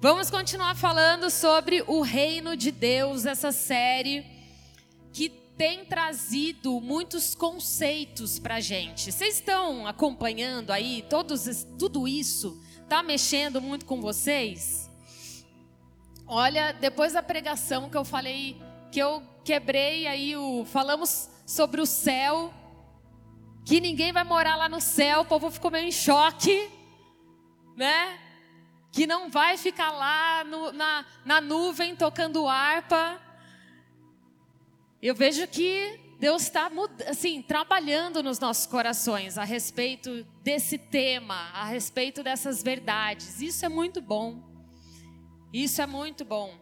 Vamos 0.00 0.30
continuar 0.30 0.76
falando 0.76 1.28
sobre 1.28 1.82
o 1.88 2.02
reino 2.02 2.56
de 2.56 2.70
Deus, 2.70 3.26
essa 3.26 3.50
série 3.50 4.24
que 5.12 5.28
tem 5.28 5.84
trazido 5.84 6.80
muitos 6.80 7.34
conceitos 7.34 8.38
para 8.38 8.60
gente. 8.60 9.10
Vocês 9.10 9.34
estão 9.34 9.88
acompanhando 9.88 10.70
aí 10.70 11.04
todos, 11.10 11.66
tudo 11.76 12.06
isso? 12.06 12.62
Está 12.80 13.02
mexendo 13.02 13.60
muito 13.60 13.84
com 13.86 14.00
vocês? 14.00 14.88
Olha, 16.28 16.70
depois 16.70 17.14
da 17.14 17.22
pregação 17.22 17.90
que 17.90 17.96
eu 17.96 18.04
falei, 18.04 18.56
que 18.92 19.00
eu 19.00 19.20
quebrei 19.44 20.06
aí 20.06 20.36
o. 20.36 20.64
Falamos 20.64 21.28
sobre 21.44 21.80
o 21.80 21.86
céu, 21.86 22.54
que 23.64 23.80
ninguém 23.80 24.12
vai 24.12 24.22
morar 24.22 24.54
lá 24.54 24.68
no 24.68 24.80
céu, 24.80 25.22
o 25.22 25.24
povo 25.24 25.50
ficou 25.50 25.72
meio 25.72 25.88
em 25.88 25.92
choque, 25.92 26.70
né? 27.76 28.27
Que 28.90 29.06
não 29.06 29.30
vai 29.30 29.56
ficar 29.56 29.90
lá 29.90 30.44
no, 30.44 30.72
na, 30.72 31.04
na 31.24 31.40
nuvem 31.40 31.94
tocando 31.94 32.46
harpa. 32.46 33.20
Eu 35.00 35.14
vejo 35.14 35.46
que 35.46 36.00
Deus 36.18 36.42
está 36.42 36.70
assim 37.08 37.40
trabalhando 37.40 38.22
nos 38.22 38.40
nossos 38.40 38.66
corações 38.66 39.38
a 39.38 39.44
respeito 39.44 40.24
desse 40.42 40.76
tema, 40.76 41.50
a 41.52 41.64
respeito 41.66 42.22
dessas 42.22 42.62
verdades. 42.62 43.40
Isso 43.40 43.64
é 43.64 43.68
muito 43.68 44.00
bom. 44.00 44.42
Isso 45.52 45.80
é 45.80 45.86
muito 45.86 46.26
bom, 46.26 46.54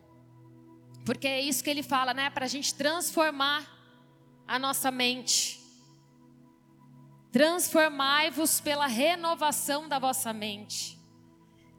porque 1.04 1.26
é 1.26 1.40
isso 1.40 1.64
que 1.64 1.68
Ele 1.68 1.82
fala, 1.82 2.14
né? 2.14 2.30
Para 2.30 2.44
a 2.44 2.48
gente 2.48 2.72
transformar 2.72 3.66
a 4.46 4.60
nossa 4.60 4.92
mente. 4.92 5.60
Transformai-vos 7.32 8.60
pela 8.60 8.86
renovação 8.86 9.88
da 9.88 9.98
vossa 9.98 10.32
mente. 10.32 10.95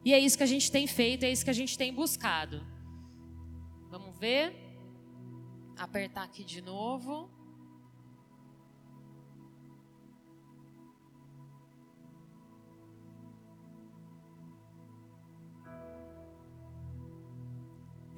E 0.04 0.12
é 0.12 0.18
isso 0.18 0.36
que 0.36 0.44
a 0.44 0.46
gente 0.46 0.70
tem 0.70 0.86
feito, 0.86 1.24
é 1.24 1.30
isso 1.30 1.44
que 1.44 1.50
a 1.50 1.54
gente 1.54 1.76
tem 1.76 1.92
buscado. 1.92 2.64
Vamos 3.90 4.16
ver. 4.18 4.54
Apertar 5.76 6.24
aqui 6.24 6.44
de 6.44 6.60
novo. 6.60 7.30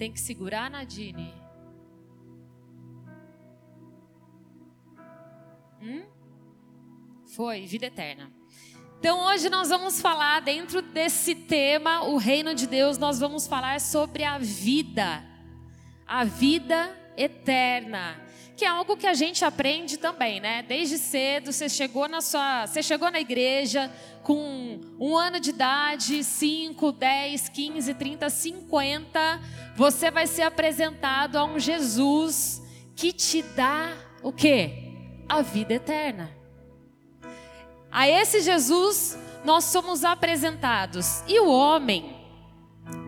Tem 0.00 0.10
que 0.10 0.18
segurar, 0.18 0.70
Nadine. 0.70 1.34
Hum? 5.82 6.06
Foi, 7.26 7.66
vida 7.66 7.84
eterna. 7.86 8.32
Então 9.00 9.18
hoje 9.28 9.48
nós 9.48 9.70
vamos 9.70 9.98
falar 9.98 10.42
dentro 10.42 10.82
desse 10.82 11.34
tema, 11.34 12.02
o 12.02 12.18
reino 12.18 12.54
de 12.54 12.66
Deus, 12.66 12.98
nós 12.98 13.18
vamos 13.18 13.46
falar 13.46 13.80
sobre 13.80 14.24
a 14.24 14.36
vida, 14.36 15.24
a 16.06 16.22
vida 16.22 16.94
eterna, 17.16 18.20
que 18.54 18.62
é 18.62 18.68
algo 18.68 18.98
que 18.98 19.06
a 19.06 19.14
gente 19.14 19.42
aprende 19.42 19.96
também, 19.96 20.38
né? 20.38 20.62
Desde 20.62 20.98
cedo, 20.98 21.50
você 21.50 21.66
chegou 21.66 22.06
na 22.08 22.20
sua, 22.20 22.66
você 22.66 22.82
chegou 22.82 23.10
na 23.10 23.18
igreja 23.18 23.90
com 24.22 24.78
um 25.00 25.16
ano 25.16 25.40
de 25.40 25.48
idade, 25.48 26.22
5, 26.22 26.92
10, 26.92 27.48
15, 27.48 27.94
30, 27.94 28.28
50, 28.28 29.40
você 29.76 30.10
vai 30.10 30.26
ser 30.26 30.42
apresentado 30.42 31.36
a 31.36 31.44
um 31.46 31.58
Jesus 31.58 32.60
que 32.94 33.14
te 33.14 33.40
dá 33.40 33.96
o 34.22 34.30
quê? 34.30 34.92
A 35.26 35.40
vida 35.40 35.72
eterna. 35.72 36.39
A 37.90 38.08
esse 38.08 38.40
Jesus 38.40 39.18
nós 39.44 39.64
somos 39.64 40.04
apresentados. 40.04 41.22
E 41.26 41.40
o 41.40 41.50
homem, 41.50 42.16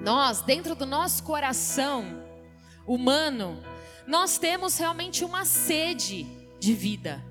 nós, 0.01 0.41
dentro 0.43 0.75
do 0.75 0.87
nosso 0.87 1.23
coração 1.23 2.23
humano, 2.87 3.63
nós 4.07 4.39
temos 4.39 4.77
realmente 4.79 5.25
uma 5.25 5.45
sede 5.45 6.25
de 6.59 6.75
vida. 6.75 7.23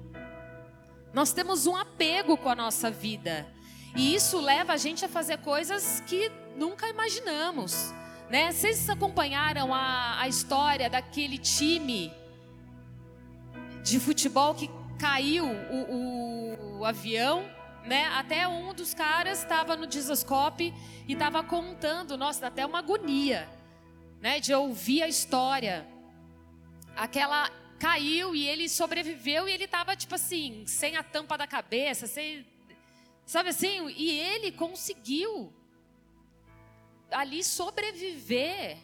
Nós 1.14 1.34
temos 1.34 1.68
um 1.68 1.76
apego 1.76 2.38
com 2.38 2.50
a 2.50 2.56
nossa 2.56 2.90
vida. 2.90 3.48
E 3.96 4.16
isso 4.16 4.40
leva 4.40 4.74
a 4.74 4.78
gente 4.78 5.04
a 5.04 5.10
fazer 5.10 5.40
coisas 5.40 6.02
que 6.08 6.32
nunca 6.56 6.88
imaginamos. 6.88 7.94
Né? 8.30 8.52
Vocês 8.52 8.90
acompanharam 8.90 9.74
a, 9.74 10.22
a 10.22 10.28
história 10.30 10.90
daquele 10.90 11.38
time 11.38 12.14
de 13.84 14.00
futebol 14.00 14.54
que 14.54 14.70
caiu 15.02 15.46
o, 15.46 15.96
o, 15.96 16.80
o 16.80 16.86
avião, 16.86 17.44
né? 17.84 18.06
Até 18.10 18.48
um 18.48 18.72
dos 18.72 18.94
caras 18.94 19.40
estava 19.40 19.76
no 19.76 19.88
disoscope 19.88 20.72
e 21.08 21.14
estava 21.14 21.44
contando, 21.44 22.16
nossa, 22.16 22.46
até 22.46 22.64
uma 22.64 22.78
agonia, 22.78 23.50
né? 24.20 24.40
De 24.40 24.54
ouvir 24.54 25.02
a 25.02 25.08
história. 25.08 25.88
Aquela 26.96 27.50
caiu 27.80 28.36
e 28.36 28.48
ele 28.48 28.70
sobreviveu 28.70 29.50
e 29.50 29.52
ele 29.52 29.64
estava 29.64 29.96
tipo 29.96 30.14
assim, 30.14 30.68
sem 30.68 30.96
a 30.96 31.02
tampa 31.02 31.36
da 31.36 31.48
cabeça, 31.48 32.06
sem, 32.06 32.46
sabe 33.26 33.50
assim? 33.50 33.90
E 33.98 34.12
ele 34.20 34.52
conseguiu 34.52 35.52
ali 37.10 37.44
sobreviver 37.44 38.78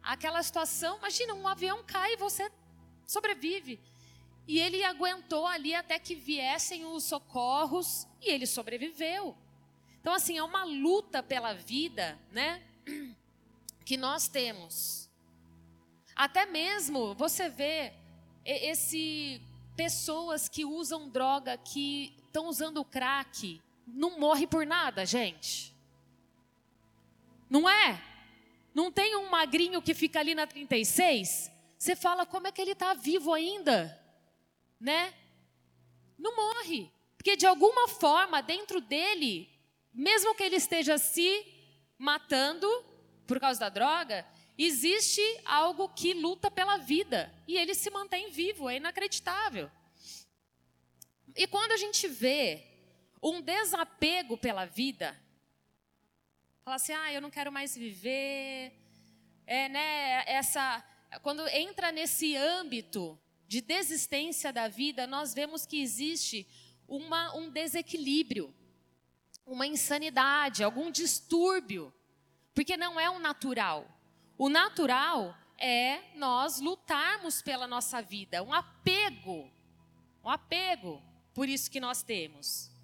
àquela 0.00 0.40
situação. 0.40 0.98
Imagina, 0.98 1.34
um 1.34 1.48
avião 1.48 1.82
cai 1.84 2.12
e 2.12 2.16
você 2.16 2.48
sobrevive. 3.04 3.80
E 4.46 4.60
ele 4.60 4.84
aguentou 4.84 5.46
ali 5.46 5.74
até 5.74 5.98
que 5.98 6.14
viessem 6.14 6.84
os 6.84 7.04
socorros 7.04 8.06
e 8.20 8.30
ele 8.30 8.46
sobreviveu. 8.46 9.36
Então, 10.00 10.12
assim, 10.12 10.36
é 10.36 10.42
uma 10.42 10.64
luta 10.64 11.22
pela 11.22 11.54
vida, 11.54 12.18
né? 12.30 12.62
Que 13.84 13.98
nós 13.98 14.28
temos. 14.28 15.10
Até 16.16 16.46
mesmo 16.46 17.14
você 17.14 17.50
vê 17.50 17.92
esse 18.42 19.42
pessoas 19.76 20.48
que 20.48 20.64
usam 20.64 21.08
droga, 21.08 21.58
que 21.58 22.14
estão 22.26 22.46
usando 22.46 22.84
crack, 22.84 23.60
não 23.86 24.18
morre 24.18 24.46
por 24.46 24.64
nada, 24.64 25.04
gente. 25.04 25.74
Não 27.50 27.68
é? 27.68 28.02
Não 28.74 28.90
tem 28.90 29.16
um 29.16 29.28
magrinho 29.28 29.82
que 29.82 29.94
fica 29.94 30.20
ali 30.20 30.34
na 30.34 30.46
36? 30.46 31.50
Você 31.78 31.94
fala, 31.94 32.24
como 32.24 32.46
é 32.46 32.52
que 32.52 32.60
ele 32.60 32.72
está 32.72 32.94
vivo 32.94 33.32
ainda? 33.32 34.00
Né? 34.84 35.14
Não 36.18 36.36
morre. 36.36 36.90
Porque 37.16 37.36
de 37.36 37.46
alguma 37.46 37.88
forma, 37.88 38.42
dentro 38.42 38.80
dele, 38.82 39.50
mesmo 39.92 40.34
que 40.34 40.42
ele 40.42 40.56
esteja 40.56 40.98
se 40.98 41.46
matando 41.96 42.68
por 43.26 43.40
causa 43.40 43.60
da 43.60 43.70
droga, 43.70 44.26
existe 44.58 45.22
algo 45.46 45.88
que 45.88 46.12
luta 46.12 46.50
pela 46.50 46.76
vida. 46.76 47.32
E 47.48 47.56
ele 47.56 47.74
se 47.74 47.88
mantém 47.88 48.30
vivo, 48.30 48.68
é 48.68 48.76
inacreditável. 48.76 49.70
E 51.34 51.46
quando 51.46 51.72
a 51.72 51.78
gente 51.78 52.06
vê 52.06 52.62
um 53.22 53.40
desapego 53.40 54.36
pela 54.36 54.66
vida, 54.66 55.18
fala 56.62 56.76
assim: 56.76 56.92
ah, 56.92 57.10
eu 57.10 57.22
não 57.22 57.30
quero 57.30 57.50
mais 57.50 57.74
viver. 57.74 58.72
É, 59.46 59.68
né, 59.68 60.24
essa, 60.26 60.84
quando 61.22 61.46
entra 61.48 61.90
nesse 61.90 62.36
âmbito 62.36 63.18
de 63.46 63.60
desistência 63.60 64.52
da 64.52 64.68
vida, 64.68 65.06
nós 65.06 65.34
vemos 65.34 65.66
que 65.66 65.80
existe 65.80 66.46
uma, 66.88 67.34
um 67.36 67.50
desequilíbrio, 67.50 68.54
uma 69.46 69.66
insanidade, 69.66 70.64
algum 70.64 70.90
distúrbio, 70.90 71.92
porque 72.54 72.76
não 72.76 72.98
é 72.98 73.10
o 73.10 73.18
natural. 73.18 73.86
O 74.36 74.48
natural 74.48 75.36
é 75.58 76.16
nós 76.16 76.60
lutarmos 76.60 77.42
pela 77.42 77.66
nossa 77.66 78.02
vida, 78.02 78.42
um 78.42 78.52
apego, 78.52 79.50
um 80.22 80.28
apego, 80.28 81.02
por 81.32 81.48
isso 81.48 81.70
que 81.70 81.80
nós 81.80 82.02
temos. 82.02 82.74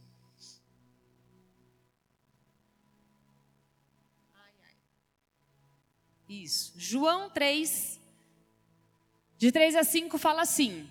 Isso. 6.29 6.73
João 6.77 7.29
3, 7.29 8.00
de 9.41 9.51
3 9.51 9.75
a 9.75 9.83
5 9.83 10.19
fala 10.19 10.43
assim: 10.43 10.87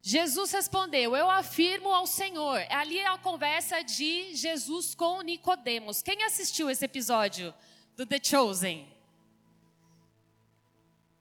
Jesus 0.00 0.52
respondeu: 0.52 1.16
Eu 1.16 1.28
afirmo 1.28 1.92
ao 1.92 2.06
Senhor. 2.06 2.64
Ali 2.70 2.96
é 2.96 3.08
a 3.08 3.18
conversa 3.18 3.82
de 3.82 4.36
Jesus 4.36 4.94
com 4.94 5.20
Nicodemos. 5.20 6.00
Quem 6.00 6.22
assistiu 6.22 6.70
esse 6.70 6.84
episódio 6.84 7.52
do 7.96 8.06
The 8.06 8.20
Chosen? 8.22 8.88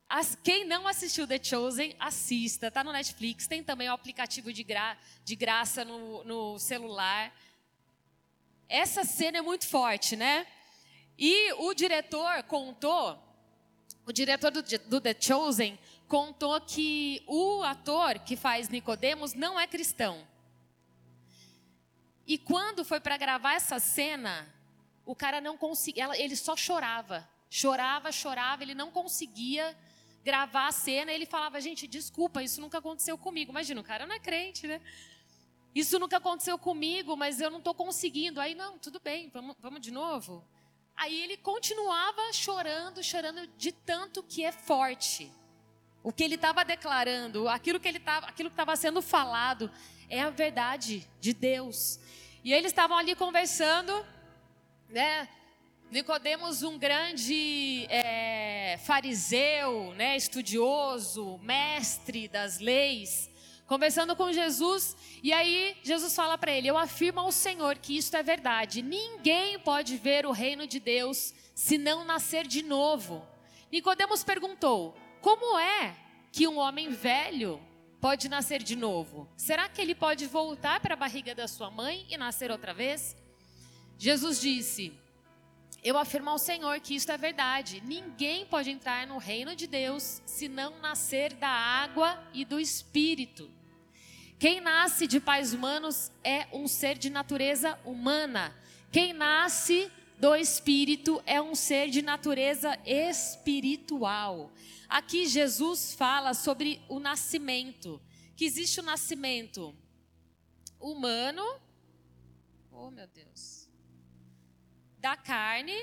As, 0.07 0.37
quem 0.43 0.65
não 0.65 0.87
assistiu 0.87 1.25
The 1.25 1.43
Chosen, 1.43 1.95
assista. 1.99 2.67
Está 2.67 2.83
no 2.83 2.91
Netflix. 2.91 3.47
Tem 3.47 3.63
também 3.63 3.89
o 3.89 3.93
aplicativo 3.93 4.53
de, 4.53 4.63
gra, 4.63 4.99
de 5.25 5.35
graça 5.35 5.83
no, 5.83 6.23
no 6.23 6.59
celular. 6.59 7.33
Essa 8.69 9.03
cena 9.03 9.39
é 9.39 9.41
muito 9.41 9.67
forte, 9.67 10.15
né? 10.15 10.45
E 11.17 11.51
o 11.53 11.73
diretor 11.73 12.43
contou 12.43 13.26
o 14.07 14.13
diretor 14.13 14.51
do, 14.51 14.63
do 14.63 15.01
The 15.01 15.15
Chosen 15.19 15.77
contou 16.07 16.59
que 16.61 17.21
o 17.27 17.61
ator 17.63 18.17
que 18.19 18.37
faz 18.37 18.69
Nicodemos 18.69 19.33
não 19.33 19.59
é 19.59 19.67
cristão. 19.67 20.25
E 22.25 22.37
quando 22.37 22.85
foi 22.85 23.01
para 23.01 23.17
gravar 23.17 23.55
essa 23.55 23.79
cena, 23.79 24.47
o 25.05 25.13
cara 25.13 25.41
não 25.41 25.57
conseguia, 25.57 26.09
ele 26.17 26.37
só 26.37 26.55
chorava, 26.55 27.29
chorava, 27.49 28.09
chorava, 28.09 28.63
ele 28.63 28.73
não 28.73 28.91
conseguia 28.91 29.77
gravar 30.23 30.67
a 30.67 30.71
cena. 30.71 31.11
Ele 31.11 31.25
falava, 31.25 31.59
gente, 31.59 31.85
desculpa, 31.85 32.41
isso 32.41 32.61
nunca 32.61 32.77
aconteceu 32.77 33.17
comigo. 33.17 33.51
Imagina, 33.51 33.81
o 33.81 33.83
cara 33.83 34.05
não 34.05 34.15
é 34.15 34.19
crente, 34.19 34.67
né? 34.67 34.79
Isso 35.75 35.99
nunca 35.99 36.15
aconteceu 36.15 36.57
comigo, 36.57 37.17
mas 37.17 37.41
eu 37.41 37.51
não 37.51 37.59
estou 37.59 37.73
conseguindo. 37.73 38.39
Aí, 38.39 38.55
não, 38.55 38.79
tudo 38.79 39.01
bem, 39.01 39.29
vamos, 39.29 39.55
vamos 39.59 39.81
de 39.81 39.91
novo. 39.91 40.45
Aí 40.97 41.21
ele 41.21 41.37
continuava 41.37 42.33
chorando, 42.33 43.03
chorando 43.03 43.45
de 43.55 43.71
tanto 43.71 44.23
que 44.23 44.43
é 44.43 44.51
forte. 44.51 45.31
O 46.01 46.11
que 46.11 46.23
ele 46.23 46.35
estava 46.35 46.65
declarando, 46.65 47.47
aquilo 47.47 47.79
que 47.79 47.87
ele 47.87 47.99
estava, 47.99 48.25
aquilo 48.25 48.49
que 48.49 48.53
estava 48.53 48.75
sendo 48.75 48.99
falado, 48.99 49.69
é 50.09 50.21
a 50.21 50.31
verdade 50.31 51.07
de 51.21 51.33
Deus. 51.33 51.99
E 52.43 52.51
eles 52.51 52.71
estavam 52.71 52.97
ali 52.97 53.13
conversando, 53.13 54.05
né? 54.89 55.29
Nicodemos, 55.91 56.63
um 56.63 56.79
grande 56.79 57.85
é, 57.89 58.77
fariseu, 58.83 59.93
né, 59.93 60.17
estudioso, 60.17 61.37
mestre 61.37 62.27
das 62.27 62.59
leis, 62.59 63.29
conversando 63.67 64.15
com 64.15 64.31
Jesus, 64.31 64.95
e 65.21 65.31
aí 65.33 65.77
Jesus 65.83 66.15
fala 66.15 66.37
para 66.37 66.51
ele: 66.51 66.67
Eu 66.67 66.77
afirmo 66.77 67.19
ao 67.19 67.31
Senhor 67.31 67.77
que 67.77 67.97
isto 67.97 68.15
é 68.15 68.23
verdade. 68.23 68.81
Ninguém 68.81 69.59
pode 69.59 69.97
ver 69.97 70.25
o 70.25 70.31
reino 70.31 70.65
de 70.65 70.79
Deus 70.79 71.33
se 71.53 71.77
não 71.77 72.05
nascer 72.05 72.47
de 72.47 72.63
novo. 72.63 73.27
Nicodemos 73.71 74.23
perguntou: 74.23 74.95
Como 75.21 75.59
é 75.59 75.95
que 76.31 76.47
um 76.47 76.57
homem 76.57 76.89
velho 76.89 77.61
pode 77.99 78.29
nascer 78.29 78.63
de 78.63 78.75
novo? 78.75 79.29
Será 79.35 79.67
que 79.67 79.81
ele 79.81 79.93
pode 79.93 80.25
voltar 80.25 80.79
para 80.79 80.93
a 80.93 80.97
barriga 80.97 81.35
da 81.35 81.47
sua 81.47 81.69
mãe 81.69 82.05
e 82.09 82.17
nascer 82.17 82.49
outra 82.49 82.73
vez? 82.73 83.15
Jesus 83.97 84.39
disse: 84.39 84.93
Eu 85.83 85.97
afirmo 85.97 86.29
ao 86.29 86.39
Senhor 86.39 86.79
que 86.79 86.95
isto 86.95 87.11
é 87.11 87.17
verdade. 87.17 87.81
Ninguém 87.85 88.45
pode 88.45 88.71
entrar 88.71 89.05
no 89.05 89.17
reino 89.17 89.55
de 89.55 89.67
Deus 89.67 90.21
se 90.25 90.47
não 90.47 90.79
nascer 90.79 91.33
da 91.33 91.49
água 91.49 92.17
e 92.33 92.45
do 92.45 92.59
espírito. 92.59 93.56
Quem 94.39 94.61
nasce 94.61 95.07
de 95.07 95.19
pais 95.19 95.51
humanos 95.51 96.11
é 96.23 96.47
um 96.53 96.67
ser 96.67 96.95
de 96.95 97.09
natureza 97.09 97.79
humana. 97.83 98.55
Quem 98.91 99.11
nasce 99.11 99.91
do 100.19 100.35
espírito 100.35 101.21
é 101.25 101.41
um 101.41 101.55
ser 101.55 101.89
de 101.89 102.03
natureza 102.03 102.77
espiritual. 102.85 104.51
Aqui 104.87 105.25
Jesus 105.27 105.93
fala 105.93 106.35
sobre 106.35 106.79
o 106.87 106.99
nascimento, 106.99 107.99
que 108.35 108.45
existe 108.45 108.79
o 108.79 108.83
nascimento 108.83 109.75
humano, 110.79 111.43
oh 112.71 112.91
meu 112.91 113.07
Deus, 113.07 113.67
da 114.99 115.17
carne, 115.17 115.75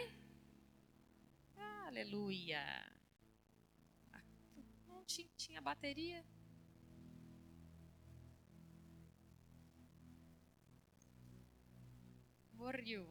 aleluia. 1.86 2.64
Não 4.86 5.04
tinha, 5.04 5.28
tinha 5.36 5.60
bateria? 5.60 6.24
Morreu. 12.64 13.06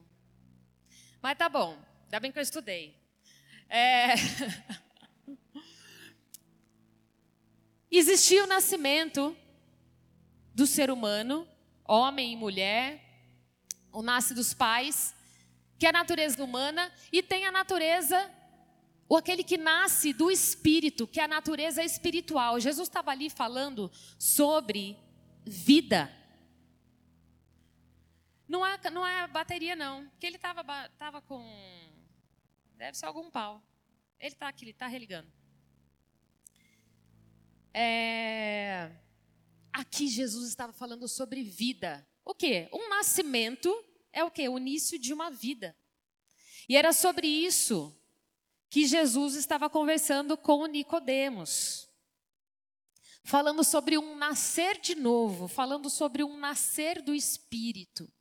Mas 1.22 1.38
tá 1.38 1.48
bom, 1.48 1.78
ainda 2.06 2.20
bem 2.20 2.32
que 2.32 2.40
eu 2.40 2.42
estudei. 2.42 2.98
É... 3.70 4.16
Existia 7.92 8.46
o 8.46 8.48
nascimento 8.48 9.38
do 10.56 10.66
ser 10.66 10.90
humano, 10.90 11.48
homem 11.86 12.34
e 12.34 12.36
mulher, 12.36 13.00
o 13.92 14.02
nasce 14.02 14.34
dos 14.34 14.56
pais, 14.56 15.14
que 15.78 15.86
é 15.86 15.90
a 15.90 15.94
natureza 15.94 16.44
humana, 16.44 16.92
e 17.12 17.22
tem 17.22 17.46
a 17.46 17.52
natureza, 17.52 18.28
ou 19.08 19.18
aquele 19.18 19.44
que 19.44 19.56
nasce 19.56 20.14
do 20.14 20.32
espírito, 20.32 21.06
que 21.06 21.20
é 21.20 21.26
a 21.26 21.28
natureza 21.28 21.84
espiritual. 21.84 22.60
Jesus 22.60 22.88
estava 22.88 23.12
ali 23.12 23.30
falando 23.30 23.92
sobre 24.18 24.98
vida. 25.46 26.12
Não 28.54 28.64
é, 28.64 28.78
não 28.92 29.04
é 29.04 29.26
bateria, 29.26 29.76
não. 29.76 30.08
Porque 30.10 30.28
ele 30.28 30.36
estava 30.36 30.64
tava 30.90 31.20
com. 31.24 31.44
Deve 32.76 32.96
ser 32.96 33.08
algum 33.08 33.32
pau. 33.32 33.64
Ele 34.20 34.32
está 34.32 34.48
aqui, 34.48 34.64
ele 34.64 34.70
está 34.70 34.86
religando. 34.86 35.28
É... 37.74 38.92
Aqui 39.74 40.08
Jesus 40.08 40.48
estava 40.48 40.72
falando 40.72 41.08
sobre 41.08 41.42
vida. 41.42 42.08
O 42.24 42.36
quê? 42.36 42.70
Um 42.72 42.90
nascimento 42.90 43.74
é 44.12 44.24
o 44.24 44.30
quê? 44.30 44.48
O 44.48 44.60
início 44.60 45.00
de 45.00 45.12
uma 45.12 45.32
vida. 45.32 45.76
E 46.70 46.78
era 46.78 46.94
sobre 46.94 47.26
isso 47.26 47.92
que 48.70 48.86
Jesus 48.86 49.34
estava 49.34 49.68
conversando 49.68 50.38
com 50.38 50.68
Nicodemos. 50.68 51.90
Falando 53.24 53.64
sobre 53.64 53.98
um 53.98 54.16
nascer 54.16 54.80
de 54.80 54.94
novo, 54.94 55.48
falando 55.48 55.90
sobre 55.90 56.24
um 56.24 56.38
nascer 56.38 57.02
do 57.02 57.16
espírito. 57.16 58.13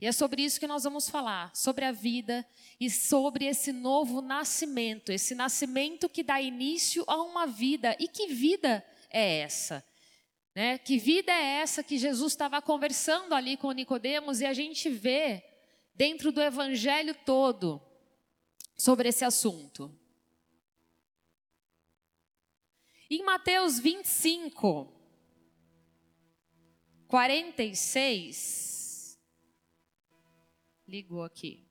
E 0.00 0.06
é 0.06 0.12
sobre 0.12 0.42
isso 0.42 0.58
que 0.58 0.66
nós 0.66 0.84
vamos 0.84 1.10
falar, 1.10 1.54
sobre 1.54 1.84
a 1.84 1.92
vida 1.92 2.46
e 2.80 2.88
sobre 2.88 3.44
esse 3.44 3.70
novo 3.70 4.22
nascimento, 4.22 5.12
esse 5.12 5.34
nascimento 5.34 6.08
que 6.08 6.22
dá 6.22 6.40
início 6.40 7.04
a 7.06 7.20
uma 7.20 7.46
vida. 7.46 7.94
E 8.00 8.08
que 8.08 8.28
vida 8.28 8.82
é 9.10 9.40
essa? 9.40 9.84
Né? 10.54 10.78
Que 10.78 10.96
vida 10.96 11.30
é 11.30 11.60
essa 11.60 11.82
que 11.82 11.98
Jesus 11.98 12.32
estava 12.32 12.62
conversando 12.62 13.34
ali 13.34 13.58
com 13.58 13.70
Nicodemos 13.72 14.40
e 14.40 14.46
a 14.46 14.54
gente 14.54 14.88
vê 14.88 15.44
dentro 15.94 16.32
do 16.32 16.40
evangelho 16.40 17.14
todo 17.26 17.80
sobre 18.74 19.10
esse 19.10 19.22
assunto. 19.22 19.94
Em 23.10 23.22
Mateus 23.22 23.78
25, 23.78 24.90
46, 27.06 28.69
ligou 30.90 31.22
aqui. 31.22 31.69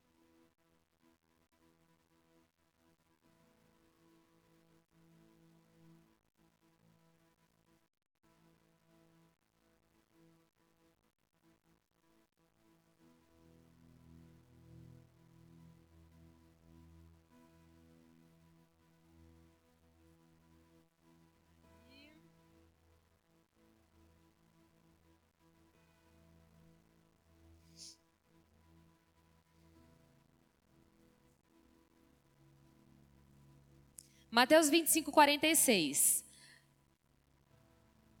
Mateus 34.30 34.70
25, 34.70 35.10
46. 35.10 36.24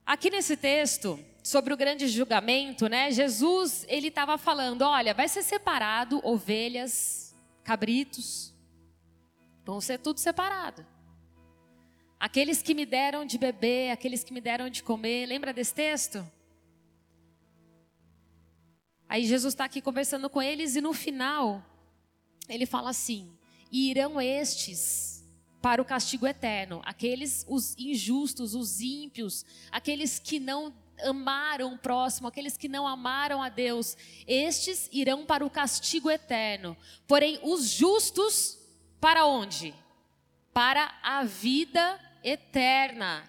Aqui 0.04 0.28
nesse 0.28 0.56
texto, 0.56 1.24
sobre 1.40 1.72
o 1.72 1.76
grande 1.76 2.08
julgamento, 2.08 2.88
né? 2.88 3.12
Jesus, 3.12 3.86
ele 3.88 4.08
estava 4.08 4.36
falando, 4.36 4.82
olha, 4.82 5.14
vai 5.14 5.28
ser 5.28 5.44
separado 5.44 6.20
ovelhas, 6.26 7.32
cabritos, 7.62 8.52
vão 9.64 9.80
ser 9.80 9.98
tudo 9.98 10.18
separado. 10.18 10.84
Aqueles 12.18 12.60
que 12.60 12.74
me 12.74 12.84
deram 12.84 13.24
de 13.24 13.38
beber, 13.38 13.92
aqueles 13.92 14.24
que 14.24 14.32
me 14.32 14.40
deram 14.40 14.68
de 14.68 14.82
comer, 14.82 15.26
lembra 15.26 15.52
desse 15.52 15.72
texto? 15.72 16.28
Aí 19.08 19.24
Jesus 19.24 19.54
está 19.54 19.64
aqui 19.64 19.80
conversando 19.80 20.28
com 20.28 20.42
eles 20.42 20.74
e 20.74 20.80
no 20.80 20.92
final, 20.92 21.64
ele 22.48 22.66
fala 22.66 22.90
assim: 22.90 23.32
irão 23.70 24.20
estes 24.20 25.19
para 25.60 25.80
o 25.80 25.84
castigo 25.84 26.26
eterno. 26.26 26.80
Aqueles, 26.84 27.44
os 27.48 27.76
injustos, 27.76 28.54
os 28.54 28.80
ímpios, 28.80 29.44
aqueles 29.70 30.18
que 30.18 30.40
não 30.40 30.72
amaram 31.04 31.74
o 31.74 31.78
próximo, 31.78 32.28
aqueles 32.28 32.56
que 32.56 32.68
não 32.68 32.86
amaram 32.86 33.42
a 33.42 33.48
Deus, 33.48 33.96
estes 34.26 34.88
irão 34.92 35.24
para 35.24 35.44
o 35.44 35.50
castigo 35.50 36.10
eterno. 36.10 36.76
Porém, 37.06 37.38
os 37.42 37.68
justos, 37.68 38.58
para 39.00 39.26
onde? 39.26 39.74
Para 40.52 40.94
a 41.02 41.24
vida 41.24 41.98
eterna. 42.22 43.28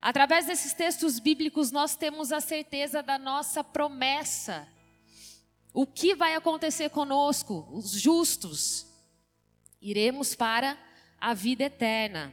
Através 0.00 0.46
desses 0.46 0.72
textos 0.72 1.18
bíblicos, 1.18 1.72
nós 1.72 1.96
temos 1.96 2.30
a 2.30 2.40
certeza 2.40 3.02
da 3.02 3.18
nossa 3.18 3.64
promessa. 3.64 4.68
O 5.72 5.86
que 5.86 6.14
vai 6.14 6.34
acontecer 6.34 6.90
conosco, 6.90 7.68
os 7.72 7.90
justos? 7.90 8.86
Iremos 9.80 10.34
para 10.34 10.78
a 11.20 11.34
vida 11.34 11.64
eterna. 11.64 12.32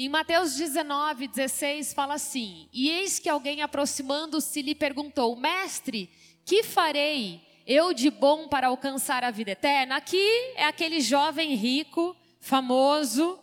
Em 0.00 0.08
Mateus 0.08 0.54
19, 0.54 1.26
16, 1.26 1.92
fala 1.92 2.14
assim: 2.14 2.68
E 2.72 2.88
eis 2.88 3.18
que 3.18 3.28
alguém 3.28 3.62
aproximando-se 3.62 4.62
lhe 4.62 4.72
perguntou: 4.72 5.34
Mestre, 5.34 6.08
que 6.44 6.62
farei 6.62 7.42
eu 7.66 7.92
de 7.92 8.08
bom 8.08 8.46
para 8.46 8.68
alcançar 8.68 9.24
a 9.24 9.32
vida 9.32 9.50
eterna? 9.50 9.96
Aqui 9.96 10.24
é 10.54 10.66
aquele 10.66 11.00
jovem 11.00 11.56
rico, 11.56 12.16
famoso, 12.40 13.40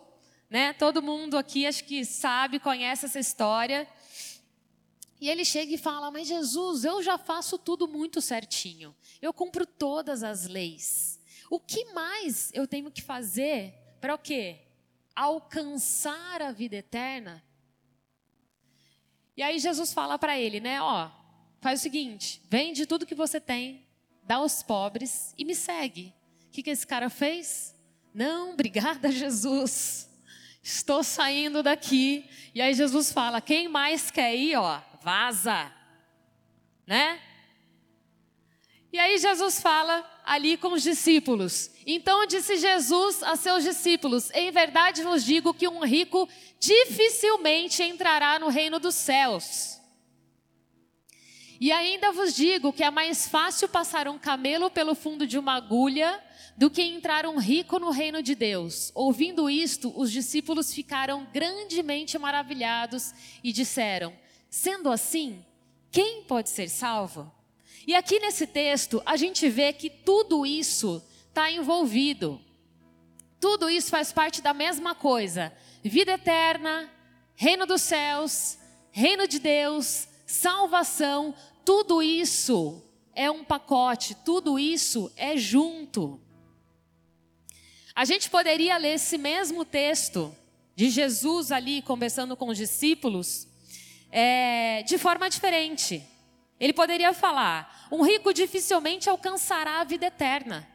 né? 0.48 0.72
Todo 0.72 1.02
mundo 1.02 1.36
aqui 1.36 1.66
acho 1.66 1.84
que 1.84 2.06
sabe, 2.06 2.58
conhece 2.58 3.04
essa 3.04 3.20
história. 3.20 3.86
E 5.20 5.28
ele 5.28 5.44
chega 5.44 5.72
e 5.74 5.78
fala: 5.78 6.10
Mas 6.10 6.28
Jesus, 6.28 6.84
eu 6.84 7.02
já 7.02 7.16
faço 7.16 7.58
tudo 7.58 7.88
muito 7.88 8.20
certinho. 8.20 8.94
Eu 9.20 9.32
cumpro 9.32 9.66
todas 9.66 10.22
as 10.22 10.46
leis. 10.46 11.20
O 11.50 11.60
que 11.60 11.84
mais 11.92 12.50
eu 12.52 12.66
tenho 12.66 12.90
que 12.90 13.02
fazer 13.02 13.74
para 14.00 14.14
o 14.14 14.18
quê? 14.18 14.66
alcançar 15.16 16.42
a 16.42 16.52
vida 16.52 16.76
eterna. 16.76 17.42
E 19.34 19.42
aí 19.42 19.58
Jesus 19.58 19.92
fala 19.92 20.18
para 20.18 20.38
ele, 20.38 20.60
né? 20.60 20.80
Ó, 20.82 21.10
faz 21.60 21.80
o 21.80 21.82
seguinte: 21.82 22.42
vende 22.50 22.84
tudo 22.84 23.06
que 23.06 23.14
você 23.14 23.40
tem, 23.40 23.86
dá 24.22 24.36
aos 24.36 24.62
pobres 24.62 25.34
e 25.38 25.44
me 25.44 25.54
segue. 25.54 26.12
O 26.48 26.50
que, 26.50 26.62
que 26.62 26.70
esse 26.70 26.86
cara 26.86 27.08
fez? 27.08 27.74
Não, 28.14 28.52
obrigada, 28.54 29.10
Jesus. 29.10 30.08
Estou 30.62 31.02
saindo 31.02 31.62
daqui. 31.62 32.28
E 32.54 32.60
aí 32.60 32.74
Jesus 32.74 33.10
fala: 33.10 33.40
quem 33.40 33.68
mais 33.68 34.10
quer 34.10 34.36
ir, 34.36 34.56
ó, 34.56 34.80
vaza. 35.06 35.72
Né? 36.84 37.20
E 38.92 38.98
aí 38.98 39.16
Jesus 39.18 39.60
fala 39.60 40.04
ali 40.24 40.56
com 40.56 40.72
os 40.72 40.82
discípulos. 40.82 41.70
Então 41.86 42.26
disse 42.26 42.56
Jesus 42.56 43.22
a 43.22 43.36
seus 43.36 43.62
discípulos: 43.62 44.32
Em 44.32 44.50
verdade 44.50 45.04
vos 45.04 45.24
digo 45.24 45.54
que 45.54 45.68
um 45.68 45.84
rico 45.84 46.28
dificilmente 46.58 47.84
entrará 47.84 48.40
no 48.40 48.48
reino 48.48 48.80
dos 48.80 48.96
céus. 48.96 49.80
E 51.60 51.70
ainda 51.70 52.10
vos 52.10 52.34
digo 52.34 52.72
que 52.72 52.82
é 52.82 52.90
mais 52.90 53.28
fácil 53.28 53.68
passar 53.68 54.08
um 54.08 54.18
camelo 54.18 54.68
pelo 54.68 54.96
fundo 54.96 55.24
de 55.24 55.38
uma 55.38 55.54
agulha 55.54 56.20
do 56.56 56.68
que 56.68 56.82
entrar 56.82 57.26
um 57.26 57.38
rico 57.38 57.78
no 57.78 57.90
reino 57.90 58.20
de 58.22 58.34
Deus. 58.34 58.90
Ouvindo 58.92 59.48
isto, 59.48 59.92
os 59.96 60.10
discípulos 60.10 60.74
ficaram 60.74 61.28
grandemente 61.32 62.18
maravilhados 62.18 63.14
e 63.44 63.52
disseram: 63.52 64.12
Sendo 64.48 64.90
assim, 64.90 65.44
quem 65.90 66.22
pode 66.22 66.50
ser 66.50 66.68
salvo? 66.68 67.32
E 67.86 67.94
aqui 67.94 68.18
nesse 68.18 68.46
texto, 68.46 69.00
a 69.06 69.16
gente 69.16 69.48
vê 69.48 69.72
que 69.72 69.88
tudo 69.88 70.44
isso 70.44 71.02
está 71.28 71.50
envolvido. 71.50 72.40
Tudo 73.40 73.68
isso 73.70 73.90
faz 73.90 74.12
parte 74.12 74.42
da 74.42 74.52
mesma 74.52 74.94
coisa: 74.94 75.52
vida 75.82 76.12
eterna, 76.12 76.90
reino 77.34 77.66
dos 77.66 77.82
céus, 77.82 78.58
reino 78.90 79.28
de 79.28 79.38
Deus, 79.38 80.08
salvação. 80.26 81.34
Tudo 81.64 82.02
isso 82.02 82.82
é 83.14 83.30
um 83.30 83.44
pacote, 83.44 84.14
tudo 84.24 84.58
isso 84.58 85.12
é 85.16 85.36
junto. 85.36 86.20
A 87.94 88.04
gente 88.04 88.28
poderia 88.28 88.76
ler 88.76 88.94
esse 88.94 89.16
mesmo 89.16 89.64
texto 89.64 90.34
de 90.74 90.90
Jesus 90.90 91.50
ali 91.50 91.80
conversando 91.80 92.36
com 92.36 92.48
os 92.48 92.58
discípulos 92.58 93.48
é, 94.10 94.82
de 94.82 94.98
forma 94.98 95.28
diferente. 95.28 96.02
Ele 96.58 96.72
poderia 96.72 97.12
falar: 97.12 97.88
um 97.90 98.02
rico 98.02 98.32
dificilmente 98.32 99.08
alcançará 99.08 99.80
a 99.80 99.84
vida 99.84 100.06
eterna. 100.06 100.66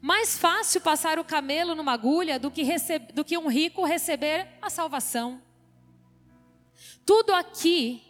Mais 0.00 0.36
fácil 0.36 0.80
passar 0.80 1.18
o 1.18 1.24
camelo 1.24 1.76
numa 1.76 1.92
agulha 1.92 2.38
do 2.38 2.50
que, 2.50 2.64
do 3.14 3.24
que 3.24 3.38
um 3.38 3.48
rico 3.48 3.84
receber 3.84 4.48
a 4.60 4.68
salvação. 4.68 5.40
Tudo 7.06 7.32
aqui 7.32 8.02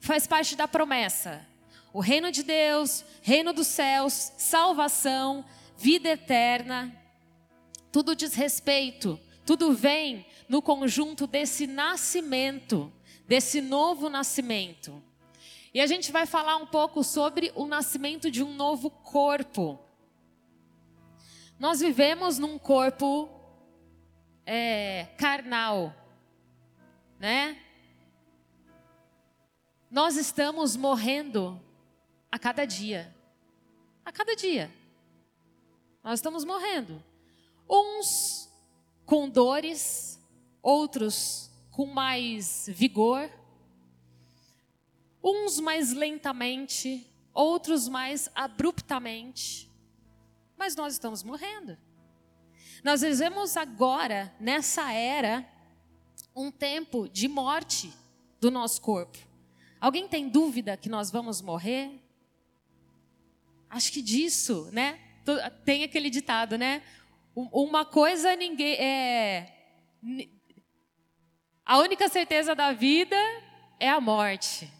faz 0.00 0.26
parte 0.26 0.56
da 0.56 0.66
promessa. 0.66 1.46
O 1.92 2.00
reino 2.00 2.32
de 2.32 2.42
Deus, 2.42 3.04
reino 3.22 3.52
dos 3.52 3.68
céus, 3.68 4.32
salvação, 4.36 5.44
vida 5.76 6.08
eterna. 6.08 6.92
Tudo 7.92 8.16
diz 8.16 8.34
respeito, 8.34 9.18
tudo 9.46 9.72
vem 9.72 10.26
no 10.48 10.60
conjunto 10.60 11.26
desse 11.26 11.66
nascimento 11.66 12.92
desse 13.26 13.60
novo 13.60 14.08
nascimento. 14.08 15.02
E 15.74 15.80
a 15.80 15.86
gente 15.86 16.10
vai 16.10 16.24
falar 16.24 16.56
um 16.56 16.66
pouco 16.66 17.04
sobre 17.04 17.52
o 17.54 17.66
nascimento 17.66 18.30
de 18.30 18.42
um 18.42 18.54
novo 18.54 18.88
corpo. 18.88 19.78
Nós 21.58 21.80
vivemos 21.80 22.38
num 22.38 22.58
corpo 22.58 23.28
é, 24.46 25.06
carnal, 25.18 25.94
né? 27.18 27.60
Nós 29.90 30.16
estamos 30.16 30.76
morrendo 30.76 31.60
a 32.30 32.38
cada 32.38 32.64
dia. 32.64 33.14
A 34.04 34.12
cada 34.12 34.34
dia. 34.34 34.70
Nós 36.02 36.20
estamos 36.20 36.44
morrendo. 36.44 37.02
Uns 37.68 38.45
com 39.06 39.28
dores, 39.28 40.20
outros 40.60 41.48
com 41.70 41.86
mais 41.86 42.68
vigor, 42.68 43.30
uns 45.22 45.60
mais 45.60 45.92
lentamente, 45.92 47.06
outros 47.32 47.88
mais 47.88 48.28
abruptamente, 48.34 49.70
mas 50.56 50.74
nós 50.74 50.94
estamos 50.94 51.22
morrendo. 51.22 51.78
Nós 52.82 53.00
vivemos 53.00 53.56
agora, 53.56 54.34
nessa 54.40 54.92
era, 54.92 55.48
um 56.34 56.50
tempo 56.50 57.08
de 57.08 57.28
morte 57.28 57.92
do 58.40 58.50
nosso 58.50 58.80
corpo. 58.80 59.18
Alguém 59.80 60.08
tem 60.08 60.28
dúvida 60.28 60.76
que 60.76 60.88
nós 60.88 61.10
vamos 61.10 61.40
morrer? 61.40 62.02
Acho 63.68 63.92
que 63.92 64.02
disso, 64.02 64.68
né? 64.72 64.98
Tem 65.64 65.84
aquele 65.84 66.08
ditado, 66.10 66.56
né? 66.56 66.82
Uma 67.36 67.84
coisa 67.84 68.34
ninguém 68.34 68.74
é 68.76 69.52
a 71.66 71.78
única 71.78 72.08
certeza 72.08 72.54
da 72.54 72.72
vida 72.72 73.16
é 73.78 73.90
a 73.90 74.00
morte. 74.00 74.72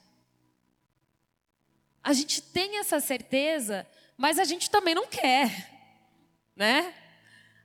A 2.03 2.13
gente 2.13 2.41
tem 2.41 2.79
essa 2.79 2.99
certeza, 2.99 3.87
mas 4.17 4.39
a 4.39 4.45
gente 4.45 4.71
também 4.71 4.95
não 4.95 5.07
quer, 5.07 5.71
né? 6.55 6.95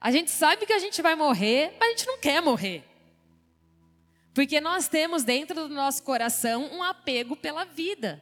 A 0.02 0.12
gente 0.12 0.30
sabe 0.30 0.66
que 0.66 0.74
a 0.74 0.80
gente 0.80 1.02
vai 1.02 1.16
morrer, 1.16 1.74
mas 1.80 1.90
a 1.90 1.92
gente 1.92 2.08
não 2.08 2.18
quer 2.20 2.42
morrer. 2.42 2.84
Porque 4.34 4.60
nós 4.60 4.88
temos 4.90 5.24
dentro 5.24 5.68
do 5.68 5.74
nosso 5.74 6.04
coração 6.04 6.66
um 6.74 6.82
apego 6.82 7.36
pela 7.38 7.64
vida. 7.64 8.22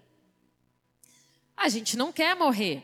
A 1.55 1.69
gente 1.69 1.97
não 1.97 2.11
quer 2.11 2.35
morrer. 2.35 2.83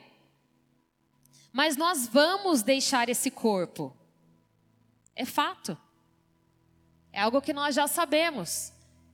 Mas 1.56 1.78
nós 1.78 2.06
vamos 2.06 2.62
deixar 2.62 3.08
esse 3.08 3.32
corpo. 3.32 3.96
É 5.16 5.24
fato. 5.24 5.78
É 7.14 7.22
algo 7.22 7.42
que 7.42 7.54
nós 7.54 7.74
já 7.74 7.88
sabemos. 7.88 8.74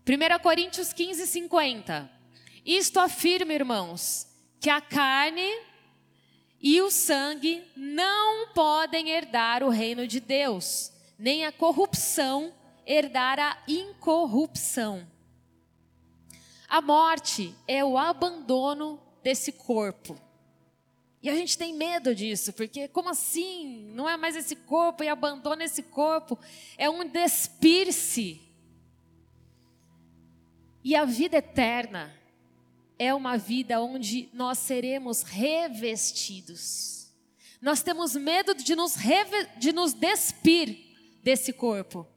1 0.10 0.42
Coríntios 0.42 0.92
15, 0.92 1.28
50. 1.28 2.10
Isto 2.66 3.00
afirma, 3.00 3.54
irmãos, 3.54 4.26
que 4.60 4.72
a 4.72 4.82
carne 4.82 5.48
e 6.60 6.82
o 6.82 6.90
sangue 6.90 7.64
não 7.76 8.48
podem 8.56 9.10
herdar 9.12 9.62
o 9.62 9.70
reino 9.70 10.08
de 10.08 10.20
Deus, 10.20 10.92
nem 11.20 11.46
a 11.46 11.52
corrupção 11.52 12.52
herdar 12.88 13.38
a 13.38 13.56
incorrupção. 13.68 15.08
A 16.68 16.82
morte 16.82 17.54
é 17.68 17.86
o 17.86 18.00
abandono 18.00 19.00
desse 19.22 19.52
corpo. 19.52 20.31
E 21.24 21.30
a 21.30 21.36
gente 21.36 21.56
tem 21.56 21.74
medo 21.74 22.16
disso, 22.16 22.52
porque 22.52 22.88
como 22.88 23.10
assim? 23.10 23.92
Não 23.94 24.10
é 24.10 24.18
mais 24.18 24.36
esse 24.36 24.56
corpo 24.56 25.04
e 25.04 25.08
abandona 25.08 25.64
esse 25.64 25.84
corpo. 25.84 26.38
É 26.78 26.90
um 26.90 27.08
despir-se. 27.08 28.42
E 30.84 30.96
a 30.96 31.06
vida 31.06 31.38
eterna 31.38 32.12
é 32.98 33.14
uma 33.14 33.38
vida 33.38 33.80
onde 33.80 34.30
nós 34.34 34.58
seremos 34.58 35.22
revestidos. 35.22 37.12
Nós 37.62 37.84
temos 37.84 38.16
medo 38.16 38.56
de 38.56 38.76
nos, 38.76 38.96
de 39.60 39.72
nos 39.72 39.94
despir 39.94 40.76
desse 41.22 41.54
corpo. 41.54 42.08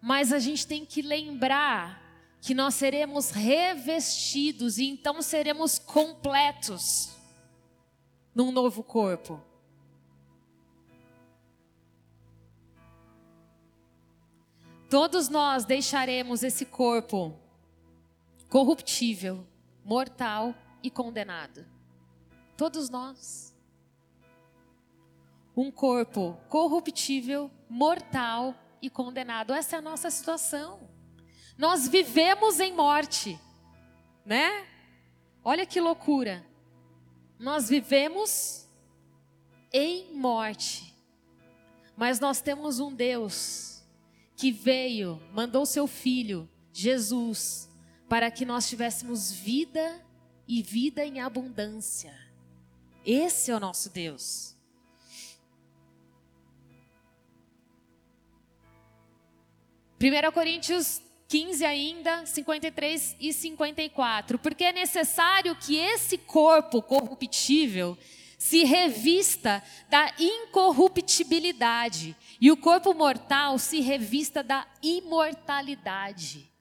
Mas 0.00 0.32
a 0.32 0.38
gente 0.38 0.66
tem 0.66 0.86
que 0.86 1.02
lembrar 1.02 2.02
que 2.40 2.54
nós 2.54 2.74
seremos 2.76 3.28
revestidos 3.28 4.78
e 4.78 4.86
então 4.86 5.20
seremos 5.20 5.78
completos 5.78 7.14
num 8.34 8.50
novo 8.50 8.82
corpo. 8.82 9.40
Todos 14.90 15.28
nós 15.28 15.64
deixaremos 15.64 16.42
esse 16.42 16.64
corpo 16.64 17.34
corruptível, 18.48 19.46
mortal 19.84 20.54
e 20.82 20.90
condenado. 20.90 21.66
Todos 22.56 22.88
nós. 22.88 23.54
Um 25.56 25.70
corpo 25.70 26.38
corruptível, 26.48 27.50
mortal 27.68 28.54
e 28.80 28.90
condenado. 28.90 29.52
Essa 29.52 29.76
é 29.76 29.78
a 29.78 29.82
nossa 29.82 30.10
situação. 30.10 30.88
Nós 31.56 31.88
vivemos 31.88 32.60
em 32.60 32.72
morte, 32.72 33.40
né? 34.24 34.66
Olha 35.42 35.64
que 35.66 35.80
loucura. 35.80 36.44
Nós 37.38 37.68
vivemos 37.68 38.66
em 39.72 40.14
morte. 40.14 40.94
Mas 41.96 42.18
nós 42.18 42.40
temos 42.40 42.80
um 42.80 42.92
Deus 42.92 43.82
que 44.36 44.50
veio, 44.50 45.20
mandou 45.32 45.64
seu 45.64 45.86
filho, 45.86 46.48
Jesus, 46.72 47.68
para 48.08 48.30
que 48.30 48.44
nós 48.44 48.68
tivéssemos 48.68 49.30
vida 49.32 50.04
e 50.46 50.62
vida 50.62 51.04
em 51.04 51.20
abundância. 51.20 52.14
Esse 53.04 53.50
é 53.50 53.56
o 53.56 53.60
nosso 53.60 53.90
Deus. 53.90 54.54
Primeira 59.98 60.30
Coríntios 60.32 61.00
15 61.28 61.64
ainda, 61.64 62.26
53 62.26 63.16
e 63.18 63.32
54. 63.32 64.38
Porque 64.38 64.64
é 64.64 64.72
necessário 64.72 65.56
que 65.56 65.76
esse 65.76 66.18
corpo 66.18 66.82
corruptível 66.82 67.96
se 68.38 68.64
revista 68.64 69.62
da 69.88 70.12
incorruptibilidade 70.18 72.14
e 72.40 72.52
o 72.52 72.56
corpo 72.56 72.92
mortal 72.92 73.58
se 73.58 73.80
revista 73.80 74.42
da 74.42 74.66
imortalidade. 74.82 76.52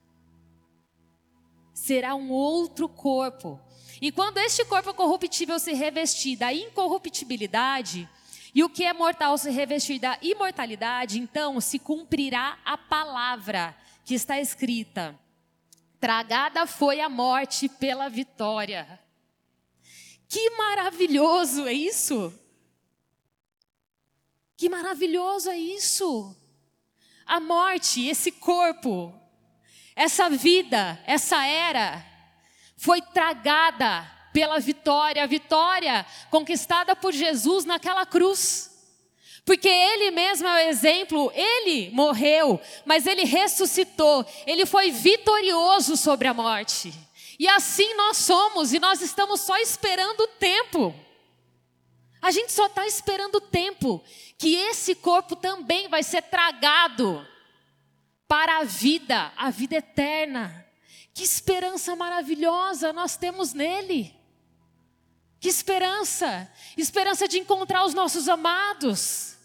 Será 1.74 2.16
um 2.16 2.32
outro 2.32 2.88
corpo. 2.88 3.60
E 4.02 4.12
quando 4.12 4.38
este 4.38 4.64
corpo 4.64 4.94
corruptível 4.94 5.60
se 5.60 5.74
revestir 5.74 6.38
da 6.38 6.54
incorruptibilidade, 6.54 8.08
e 8.56 8.64
o 8.64 8.70
que 8.70 8.86
é 8.86 8.94
mortal 8.94 9.38
se 9.38 9.50
revestir 9.50 10.00
da 10.00 10.18
imortalidade, 10.22 11.20
então 11.20 11.60
se 11.60 11.80
cumprirá 11.80 12.60
a 12.64 12.78
palavra 12.78 13.76
que 14.04 14.14
está 14.14 14.40
escrita: 14.40 15.18
Tragada 16.00 16.66
foi 16.66 17.00
a 17.00 17.10
morte 17.10 17.70
pela 17.70 18.10
vitória. 18.10 19.00
Que 20.28 20.50
maravilhoso 20.52 21.68
é 21.68 21.74
isso! 21.74 22.34
Que 24.58 24.68
maravilhoso 24.70 25.50
é 25.50 25.58
isso! 25.58 26.36
A 27.26 27.40
morte, 27.40 28.08
esse 28.08 28.32
corpo, 28.32 29.14
essa 29.96 30.30
vida, 30.30 31.02
essa 31.06 31.46
era, 31.46 32.04
foi 32.76 33.02
tragada 33.02 34.06
pela 34.34 34.60
vitória, 34.60 35.24
a 35.24 35.28
vitória 35.28 36.06
conquistada 36.30 36.96
por 36.96 37.14
Jesus 37.14 37.64
naquela 37.64 38.06
cruz. 38.06 38.73
Porque 39.46 39.68
ele 39.68 40.12
mesmo 40.12 40.48
é 40.48 40.66
o 40.66 40.70
exemplo, 40.70 41.32
ele 41.36 41.90
morreu, 41.92 42.60
mas 42.86 43.06
ele 43.06 43.26
ressuscitou, 43.26 44.26
ele 44.48 44.66
foi 44.66 44.90
vitorioso 44.90 45.98
sobre 45.98 46.28
a 46.28 46.34
morte. 46.34 46.94
E 47.38 47.48
assim 47.50 47.94
nós 47.96 48.18
somos, 48.18 48.72
e 48.72 48.80
nós 48.80 49.02
estamos 49.02 49.42
só 49.42 49.58
esperando 49.58 50.22
o 50.22 50.28
tempo. 50.28 50.96
A 52.22 52.32
gente 52.32 52.54
só 52.54 52.68
está 52.68 52.88
esperando 52.88 53.36
o 53.36 53.42
tempo 53.42 54.02
que 54.38 54.56
esse 54.56 54.96
corpo 54.96 55.36
também 55.36 55.90
vai 55.90 56.04
ser 56.04 56.22
tragado 56.22 57.28
para 58.28 58.60
a 58.60 58.64
vida, 58.64 59.34
a 59.36 59.50
vida 59.50 59.76
eterna. 59.76 60.66
Que 61.14 61.24
esperança 61.24 61.96
maravilhosa 61.98 62.94
nós 62.94 63.18
temos 63.18 63.54
nele. 63.54 64.16
Que 65.44 65.50
esperança! 65.50 66.50
Esperança 66.78 67.28
de 67.28 67.38
encontrar 67.38 67.84
os 67.84 67.94
nossos 67.94 68.30
amados 68.30 69.36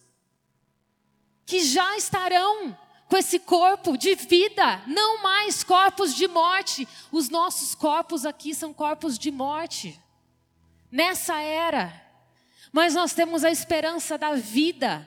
que 1.44 1.58
já 1.58 1.96
estarão 1.96 2.78
com 3.08 3.16
esse 3.16 3.40
corpo 3.40 3.96
de 3.96 4.14
vida, 4.14 4.80
não 4.86 5.20
mais 5.20 5.64
corpos 5.64 6.14
de 6.14 6.28
morte. 6.28 6.86
Os 7.10 7.28
nossos 7.28 7.74
corpos 7.74 8.24
aqui 8.24 8.54
são 8.54 8.72
corpos 8.72 9.18
de 9.18 9.32
morte, 9.32 10.00
nessa 10.88 11.40
era. 11.40 11.92
Mas 12.70 12.94
nós 12.94 13.12
temos 13.12 13.42
a 13.42 13.50
esperança 13.50 14.16
da 14.16 14.34
vida. 14.36 15.04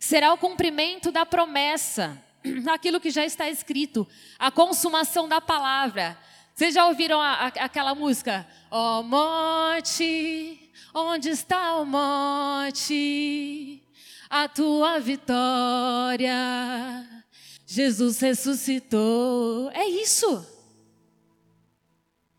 Será 0.00 0.32
o 0.32 0.38
cumprimento 0.38 1.12
da 1.12 1.26
promessa, 1.26 2.18
aquilo 2.72 2.98
que 2.98 3.10
já 3.10 3.26
está 3.26 3.46
escrito, 3.50 4.08
a 4.38 4.50
consumação 4.50 5.28
da 5.28 5.38
palavra. 5.38 6.18
Vocês 6.58 6.74
já 6.74 6.88
ouviram 6.88 7.22
a, 7.22 7.34
a, 7.34 7.46
aquela 7.46 7.94
música? 7.94 8.44
Ó 8.68 8.98
oh, 8.98 9.02
morte, 9.04 10.72
onde 10.92 11.28
está 11.28 11.76
o 11.76 11.86
morte? 11.86 13.78
a 14.28 14.48
tua 14.48 14.98
vitória. 14.98 16.34
Jesus 17.64 18.18
ressuscitou. 18.20 19.70
É 19.70 19.86
isso. 19.86 20.46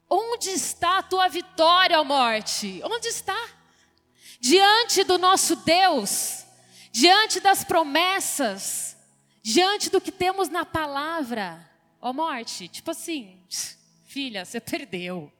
Onde 0.09 0.49
está 0.49 0.97
a 0.97 1.03
tua 1.03 1.27
vitória, 1.29 1.99
ó 1.99 2.03
morte? 2.03 2.81
Onde 2.83 3.07
está? 3.07 3.39
Diante 4.39 5.03
do 5.05 5.17
nosso 5.17 5.55
Deus, 5.55 6.45
diante 6.91 7.39
das 7.39 7.63
promessas, 7.63 8.97
diante 9.41 9.89
do 9.89 10.01
que 10.01 10.11
temos 10.11 10.49
na 10.49 10.65
palavra. 10.65 11.65
Ó 12.01 12.11
morte, 12.13 12.67
tipo 12.67 12.91
assim, 12.91 13.39
filha, 14.09 14.43
você 14.43 14.59
perdeu. 14.59 15.31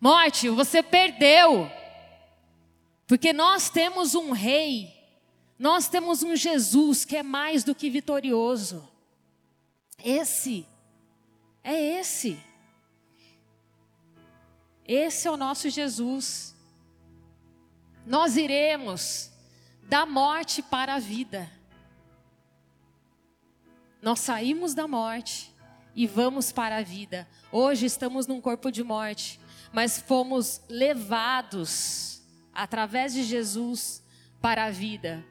Morte, 0.00 0.48
você 0.48 0.82
perdeu. 0.82 1.70
Porque 3.06 3.32
nós 3.32 3.70
temos 3.70 4.14
um 4.14 4.32
rei 4.32 4.96
nós 5.58 5.88
temos 5.88 6.22
um 6.22 6.36
Jesus 6.36 7.04
que 7.04 7.16
é 7.16 7.22
mais 7.22 7.64
do 7.64 7.74
que 7.74 7.88
vitorioso. 7.88 8.86
Esse, 10.04 10.66
é 11.64 11.98
esse. 11.98 12.38
Esse 14.86 15.26
é 15.26 15.30
o 15.30 15.36
nosso 15.36 15.70
Jesus. 15.70 16.54
Nós 18.04 18.36
iremos 18.36 19.30
da 19.82 20.04
morte 20.04 20.62
para 20.62 20.96
a 20.96 20.98
vida. 20.98 21.50
Nós 24.02 24.20
saímos 24.20 24.74
da 24.74 24.86
morte 24.86 25.50
e 25.96 26.06
vamos 26.06 26.52
para 26.52 26.76
a 26.76 26.82
vida. 26.82 27.26
Hoje 27.50 27.86
estamos 27.86 28.26
num 28.26 28.38
corpo 28.38 28.70
de 28.70 28.84
morte, 28.84 29.40
mas 29.72 29.98
fomos 29.98 30.60
levados 30.68 32.22
através 32.52 33.14
de 33.14 33.22
Jesus 33.24 34.04
para 34.40 34.66
a 34.66 34.70
vida. 34.70 35.24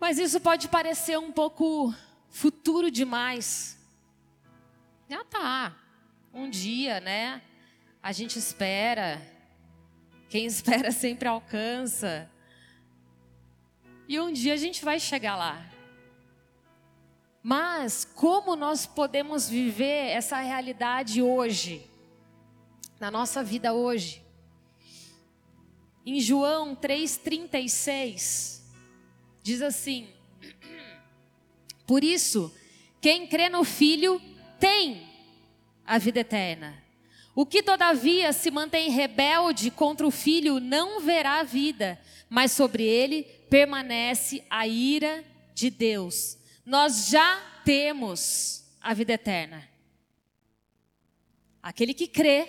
Mas 0.00 0.18
isso 0.18 0.40
pode 0.40 0.68
parecer 0.68 1.16
um 1.18 1.30
pouco 1.30 1.94
futuro 2.28 2.90
demais. 2.90 3.78
Ah, 5.08 5.24
tá. 5.24 5.76
Um 6.32 6.50
dia, 6.50 6.98
né? 6.98 7.40
A 8.02 8.10
gente 8.10 8.36
espera. 8.36 9.22
Quem 10.28 10.44
espera 10.46 10.90
sempre 10.90 11.28
alcança. 11.28 12.28
E 14.08 14.18
um 14.18 14.32
dia 14.32 14.52
a 14.52 14.56
gente 14.56 14.84
vai 14.84 14.98
chegar 14.98 15.36
lá. 15.36 15.73
Mas 17.46 18.06
como 18.06 18.56
nós 18.56 18.86
podemos 18.86 19.50
viver 19.50 20.08
essa 20.08 20.40
realidade 20.40 21.20
hoje? 21.20 21.86
Na 22.98 23.10
nossa 23.10 23.44
vida 23.44 23.74
hoje? 23.74 24.22
Em 26.06 26.18
João 26.22 26.74
3,36 26.74 28.62
diz 29.42 29.60
assim: 29.60 30.08
Por 31.86 32.02
isso, 32.02 32.50
quem 32.98 33.26
crê 33.26 33.50
no 33.50 33.62
Filho 33.62 34.18
tem 34.58 35.06
a 35.84 35.98
vida 35.98 36.20
eterna. 36.20 36.82
O 37.34 37.44
que 37.44 37.62
todavia 37.62 38.32
se 38.32 38.50
mantém 38.50 38.88
rebelde 38.88 39.70
contra 39.70 40.06
o 40.06 40.10
Filho 40.10 40.60
não 40.60 40.98
verá 41.02 41.42
vida, 41.42 42.00
mas 42.26 42.52
sobre 42.52 42.84
ele 42.84 43.24
permanece 43.50 44.42
a 44.48 44.66
ira 44.66 45.22
de 45.54 45.68
Deus. 45.68 46.42
Nós 46.64 47.08
já 47.08 47.40
temos 47.64 48.64
a 48.80 48.94
vida 48.94 49.12
eterna. 49.12 49.68
Aquele 51.62 51.92
que 51.92 52.06
crê, 52.06 52.48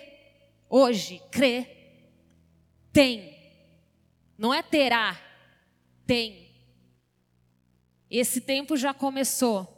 hoje, 0.69 1.21
crê, 1.31 1.67
tem. 2.93 3.35
Não 4.37 4.53
é 4.53 4.61
terá, 4.61 5.21
tem. 6.05 6.49
Esse 8.09 8.39
tempo 8.39 8.77
já 8.77 8.93
começou. 8.93 9.71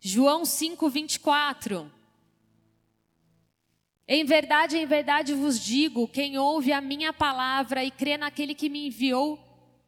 João 0.00 0.44
5, 0.44 0.88
24. 0.88 1.92
Em 4.08 4.24
verdade, 4.24 4.76
em 4.76 4.86
verdade 4.86 5.34
vos 5.34 5.60
digo: 5.60 6.08
quem 6.08 6.38
ouve 6.38 6.72
a 6.72 6.80
minha 6.80 7.12
palavra 7.12 7.84
e 7.84 7.90
crê 7.90 8.16
naquele 8.16 8.54
que 8.54 8.68
me 8.68 8.88
enviou, 8.88 9.38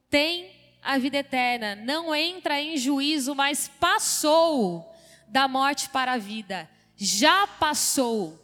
tem 0.08 0.61
a 0.82 0.98
vida 0.98 1.18
eterna. 1.18 1.76
Não 1.76 2.14
entra 2.14 2.60
em 2.60 2.76
juízo, 2.76 3.34
mas 3.34 3.68
passou 3.68 4.92
da 5.28 5.46
morte 5.46 5.88
para 5.88 6.12
a 6.12 6.18
vida. 6.18 6.68
Já 6.96 7.46
passou. 7.46 8.38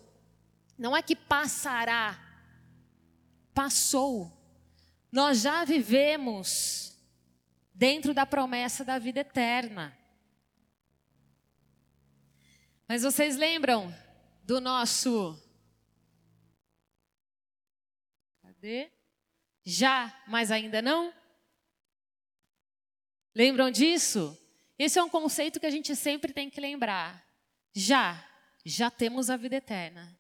Não 0.79 0.96
é 0.96 1.03
que 1.03 1.16
passará. 1.16 2.18
Passou. 3.53 4.33
Nós 5.11 5.42
já 5.42 5.64
vivemos 5.64 6.96
dentro 7.74 8.14
da 8.14 8.24
promessa 8.24 8.85
da 8.85 8.98
vida 8.98 9.20
eterna. 9.20 9.96
Mas 12.87 13.03
vocês 13.03 13.37
lembram 13.37 13.94
do 14.44 14.61
nosso. 14.61 15.37
Cadê? 18.42 18.90
Já, 19.64 20.18
mas 20.27 20.51
ainda 20.51 20.81
não? 20.81 21.12
Lembram 23.38 23.70
disso? 23.70 24.37
Esse 24.77 24.98
é 24.98 25.03
um 25.03 25.09
conceito 25.09 25.61
que 25.61 25.66
a 25.66 25.70
gente 25.70 25.94
sempre 25.94 26.33
tem 26.33 26.51
que 26.51 26.61
lembrar. 26.61 27.24
Já, 27.72 28.29
já 28.64 28.90
temos 28.90 29.31
a 29.31 29.37
vida 29.37 29.55
eterna. 29.55 30.18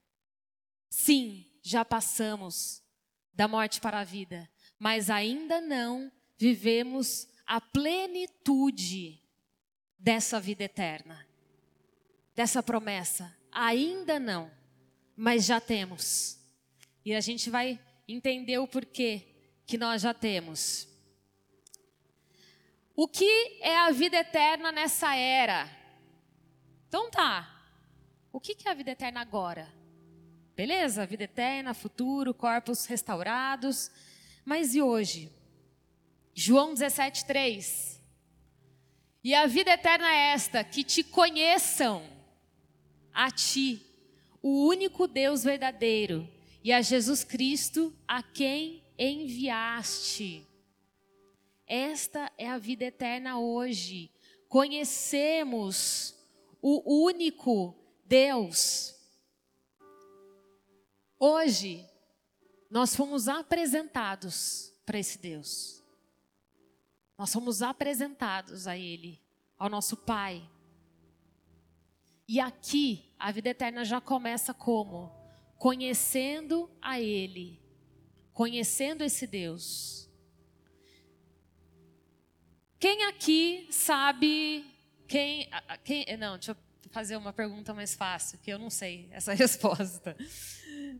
Sim, 0.88 1.44
já 1.60 1.84
passamos 1.84 2.80
da 3.34 3.48
morte 3.48 3.80
para 3.80 3.98
a 3.98 4.04
vida, 4.04 4.48
mas 4.78 5.10
ainda 5.10 5.60
não 5.60 6.12
vivemos 6.38 7.26
a 7.44 7.60
plenitude 7.60 9.20
dessa 9.98 10.38
vida 10.38 10.62
eterna, 10.62 11.26
dessa 12.36 12.62
promessa. 12.62 13.36
Ainda 13.50 14.20
não, 14.20 14.48
mas 15.16 15.44
já 15.44 15.60
temos. 15.60 16.38
E 17.04 17.12
a 17.16 17.20
gente 17.20 17.50
vai 17.50 17.80
entender 18.06 18.58
o 18.58 18.68
porquê 18.68 19.26
que 19.66 19.76
nós 19.76 20.02
já 20.02 20.14
temos. 20.14 20.86
O 23.00 23.06
que 23.06 23.60
é 23.60 23.78
a 23.78 23.92
vida 23.92 24.16
eterna 24.16 24.72
nessa 24.72 25.14
era? 25.14 25.70
Então 26.88 27.08
tá. 27.08 27.48
O 28.32 28.40
que 28.40 28.56
é 28.66 28.70
a 28.72 28.74
vida 28.74 28.90
eterna 28.90 29.20
agora? 29.20 29.72
Beleza, 30.56 31.06
vida 31.06 31.22
eterna, 31.22 31.74
futuro, 31.74 32.34
corpos 32.34 32.86
restaurados. 32.86 33.88
Mas 34.44 34.74
e 34.74 34.82
hoje? 34.82 35.30
João 36.34 36.74
17, 36.74 37.24
3. 37.24 38.02
E 39.22 39.32
a 39.32 39.46
vida 39.46 39.70
eterna 39.70 40.10
é 40.10 40.32
esta: 40.32 40.64
que 40.64 40.82
te 40.82 41.04
conheçam, 41.04 42.02
a 43.14 43.30
ti, 43.30 43.80
o 44.42 44.66
único 44.66 45.06
Deus 45.06 45.44
verdadeiro, 45.44 46.28
e 46.64 46.72
a 46.72 46.82
Jesus 46.82 47.22
Cristo, 47.22 47.96
a 48.08 48.24
quem 48.24 48.82
enviaste. 48.98 50.47
Esta 51.68 52.32
é 52.38 52.48
a 52.48 52.56
vida 52.56 52.86
eterna 52.86 53.38
hoje. 53.38 54.10
Conhecemos 54.48 56.14
o 56.62 57.04
único 57.04 57.76
Deus. 58.06 58.96
Hoje, 61.18 61.86
nós 62.70 62.96
fomos 62.96 63.28
apresentados 63.28 64.72
para 64.86 64.98
esse 64.98 65.18
Deus. 65.18 65.84
Nós 67.18 67.28
somos 67.28 67.60
apresentados 67.60 68.66
a 68.66 68.74
Ele, 68.74 69.20
ao 69.58 69.68
nosso 69.68 69.94
Pai. 69.94 70.48
E 72.26 72.40
aqui, 72.40 73.12
a 73.18 73.30
vida 73.30 73.50
eterna 73.50 73.84
já 73.84 74.00
começa 74.00 74.54
como? 74.54 75.12
Conhecendo 75.58 76.70
a 76.80 76.98
Ele, 76.98 77.60
conhecendo 78.32 79.04
esse 79.04 79.26
Deus. 79.26 80.07
Quem 82.78 83.04
aqui 83.06 83.66
sabe 83.70 84.64
quem, 85.08 85.48
quem, 85.84 86.04
não, 86.18 86.36
deixa 86.36 86.52
eu 86.52 86.56
fazer 86.90 87.16
uma 87.16 87.32
pergunta 87.32 87.72
mais 87.72 87.94
fácil, 87.94 88.38
que 88.42 88.52
eu 88.52 88.58
não 88.58 88.68
sei 88.68 89.08
essa 89.10 89.32
resposta. 89.34 90.14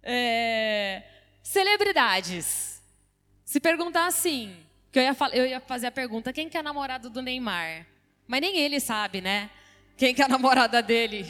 É, 0.03 1.03
celebridades. 1.43 2.83
Se 3.45 3.61
perguntar 3.61 4.07
assim, 4.07 4.57
que 4.91 4.99
eu 4.99 5.03
ia, 5.03 5.17
eu 5.35 5.47
ia 5.47 5.61
fazer 5.61 5.89
a 5.89 5.91
pergunta: 5.91 6.33
quem 6.33 6.49
que 6.49 6.57
é 6.57 6.63
namorado 6.63 7.11
do 7.11 7.21
Neymar? 7.21 7.87
Mas 8.27 8.41
nem 8.41 8.59
ele 8.59 8.81
sabe, 8.81 9.21
né? 9.21 9.51
Quem 9.97 10.15
que 10.15 10.23
é 10.23 10.25
a 10.25 10.29
namorada 10.29 10.83
dele? 10.83 11.27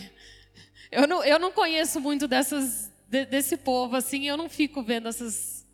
Eu 0.91 1.07
não, 1.07 1.25
eu 1.25 1.39
não 1.39 1.53
conheço 1.53 2.01
muito 2.01 2.27
dessas, 2.29 2.91
de, 3.09 3.27
desse 3.27 3.57
povo, 3.57 3.97
assim, 3.97 4.27
eu 4.27 4.37
não 4.37 4.49
fico 4.49 4.83
vendo 4.83 5.09
essas 5.09 5.67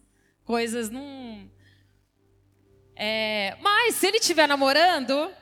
coisas. 0.44 0.90
Não... 0.90 1.50
É, 2.96 3.56
mas 3.60 3.96
se 3.96 4.06
ele 4.06 4.18
estiver 4.18 4.46
namorando, 4.46 5.32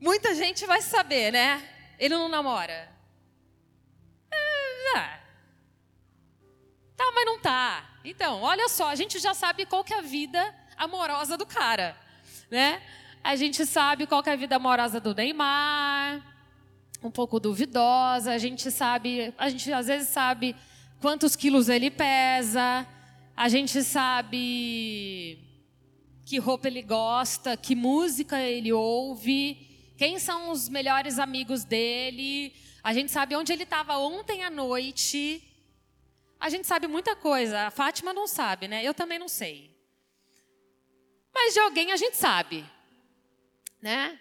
muita 0.00 0.34
gente 0.34 0.66
vai 0.66 0.82
saber, 0.82 1.32
né? 1.32 1.62
Ele 1.98 2.14
não 2.14 2.28
namora. 2.28 2.90
É, 4.32 4.98
é. 4.98 5.20
Tá, 6.96 7.12
mas 7.14 7.24
não 7.24 7.38
tá. 7.38 8.00
Então, 8.04 8.42
olha 8.42 8.68
só, 8.68 8.88
a 8.88 8.94
gente 8.94 9.18
já 9.18 9.34
sabe 9.34 9.66
qual 9.66 9.84
que 9.84 9.94
é 9.94 9.98
a 9.98 10.02
vida 10.02 10.54
amorosa 10.76 11.36
do 11.36 11.46
cara, 11.46 11.96
né? 12.50 12.82
A 13.22 13.36
gente 13.36 13.64
sabe 13.66 14.06
qual 14.06 14.22
é 14.24 14.30
a 14.30 14.36
vida 14.36 14.56
amorosa 14.56 14.98
do 15.00 15.14
Neymar, 15.14 16.22
um 17.02 17.10
pouco 17.10 17.38
duvidosa. 17.38 18.32
A 18.32 18.38
gente 18.38 18.70
sabe, 18.70 19.34
a 19.36 19.48
gente 19.48 19.72
às 19.72 19.86
vezes 19.86 20.08
sabe 20.08 20.56
quantos 21.00 21.36
quilos 21.36 21.68
ele 21.68 21.90
pesa. 21.90 22.86
A 23.36 23.48
gente 23.48 23.82
sabe 23.84 25.47
que 26.28 26.36
roupa 26.36 26.68
ele 26.68 26.82
gosta, 26.82 27.56
que 27.56 27.74
música 27.74 28.38
ele 28.38 28.70
ouve, 28.70 29.94
quem 29.96 30.18
são 30.18 30.50
os 30.50 30.68
melhores 30.68 31.18
amigos 31.18 31.64
dele. 31.64 32.54
A 32.82 32.92
gente 32.92 33.10
sabe 33.10 33.34
onde 33.34 33.50
ele 33.50 33.62
estava 33.62 33.96
ontem 33.96 34.44
à 34.44 34.50
noite. 34.50 35.42
A 36.38 36.50
gente 36.50 36.66
sabe 36.66 36.86
muita 36.86 37.16
coisa. 37.16 37.68
A 37.68 37.70
Fátima 37.70 38.12
não 38.12 38.26
sabe, 38.26 38.68
né? 38.68 38.84
Eu 38.84 38.92
também 38.92 39.18
não 39.18 39.26
sei. 39.26 39.74
Mas 41.34 41.54
de 41.54 41.60
alguém 41.60 41.92
a 41.92 41.96
gente 41.96 42.18
sabe, 42.18 42.62
né? 43.80 44.20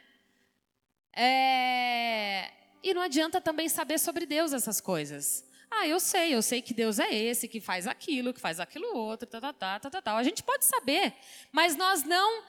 É... 1.13 2.54
E 2.82 2.93
não 2.93 3.02
adianta 3.02 3.41
também 3.41 3.67
saber 3.67 4.00
sobre 4.00 4.26
Deus 4.26 4.54
essas 4.54 4.80
coisas. 4.80 5.43
Ah, 5.69 5.88
eu 5.88 5.99
sei, 5.99 6.34
eu 6.34 6.41
sei 6.41 6.62
que 6.62 6.73
Deus 6.73 6.97
é 6.97 7.13
esse, 7.13 7.47
que 7.47 7.60
faz 7.60 7.88
aquilo, 7.88 8.34
que 8.34 8.39
faz 8.39 8.60
aquilo 8.60 8.95
outro, 8.95 9.27
tá, 9.27 9.39
tá, 9.41 9.53
tá, 9.53 9.80
tá, 9.80 9.89
tá, 9.89 10.01
tá. 10.01 10.15
A 10.15 10.23
gente 10.23 10.41
pode 10.41 10.65
saber, 10.65 11.13
mas 11.51 11.75
nós 11.75 12.03
não 12.03 12.43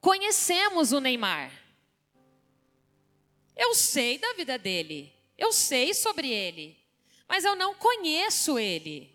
conhecemos 0.00 0.92
o 0.92 1.00
Neymar. 1.00 1.52
Eu 3.56 3.74
sei 3.74 4.18
da 4.18 4.32
vida 4.32 4.58
dele, 4.58 5.12
eu 5.38 5.52
sei 5.52 5.94
sobre 5.94 6.28
ele, 6.30 6.76
mas 7.28 7.44
eu 7.44 7.54
não 7.54 7.74
conheço 7.74 8.58
ele. 8.58 9.12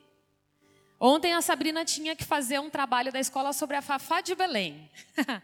Ontem 1.00 1.34
a 1.34 1.42
Sabrina 1.42 1.86
tinha 1.86 2.16
que 2.16 2.24
fazer 2.24 2.60
um 2.60 2.70
trabalho 2.70 3.12
da 3.12 3.20
escola 3.20 3.54
sobre 3.54 3.76
a 3.76 3.82
Fafá 3.82 4.22
de 4.22 4.34
Belém. 4.34 4.90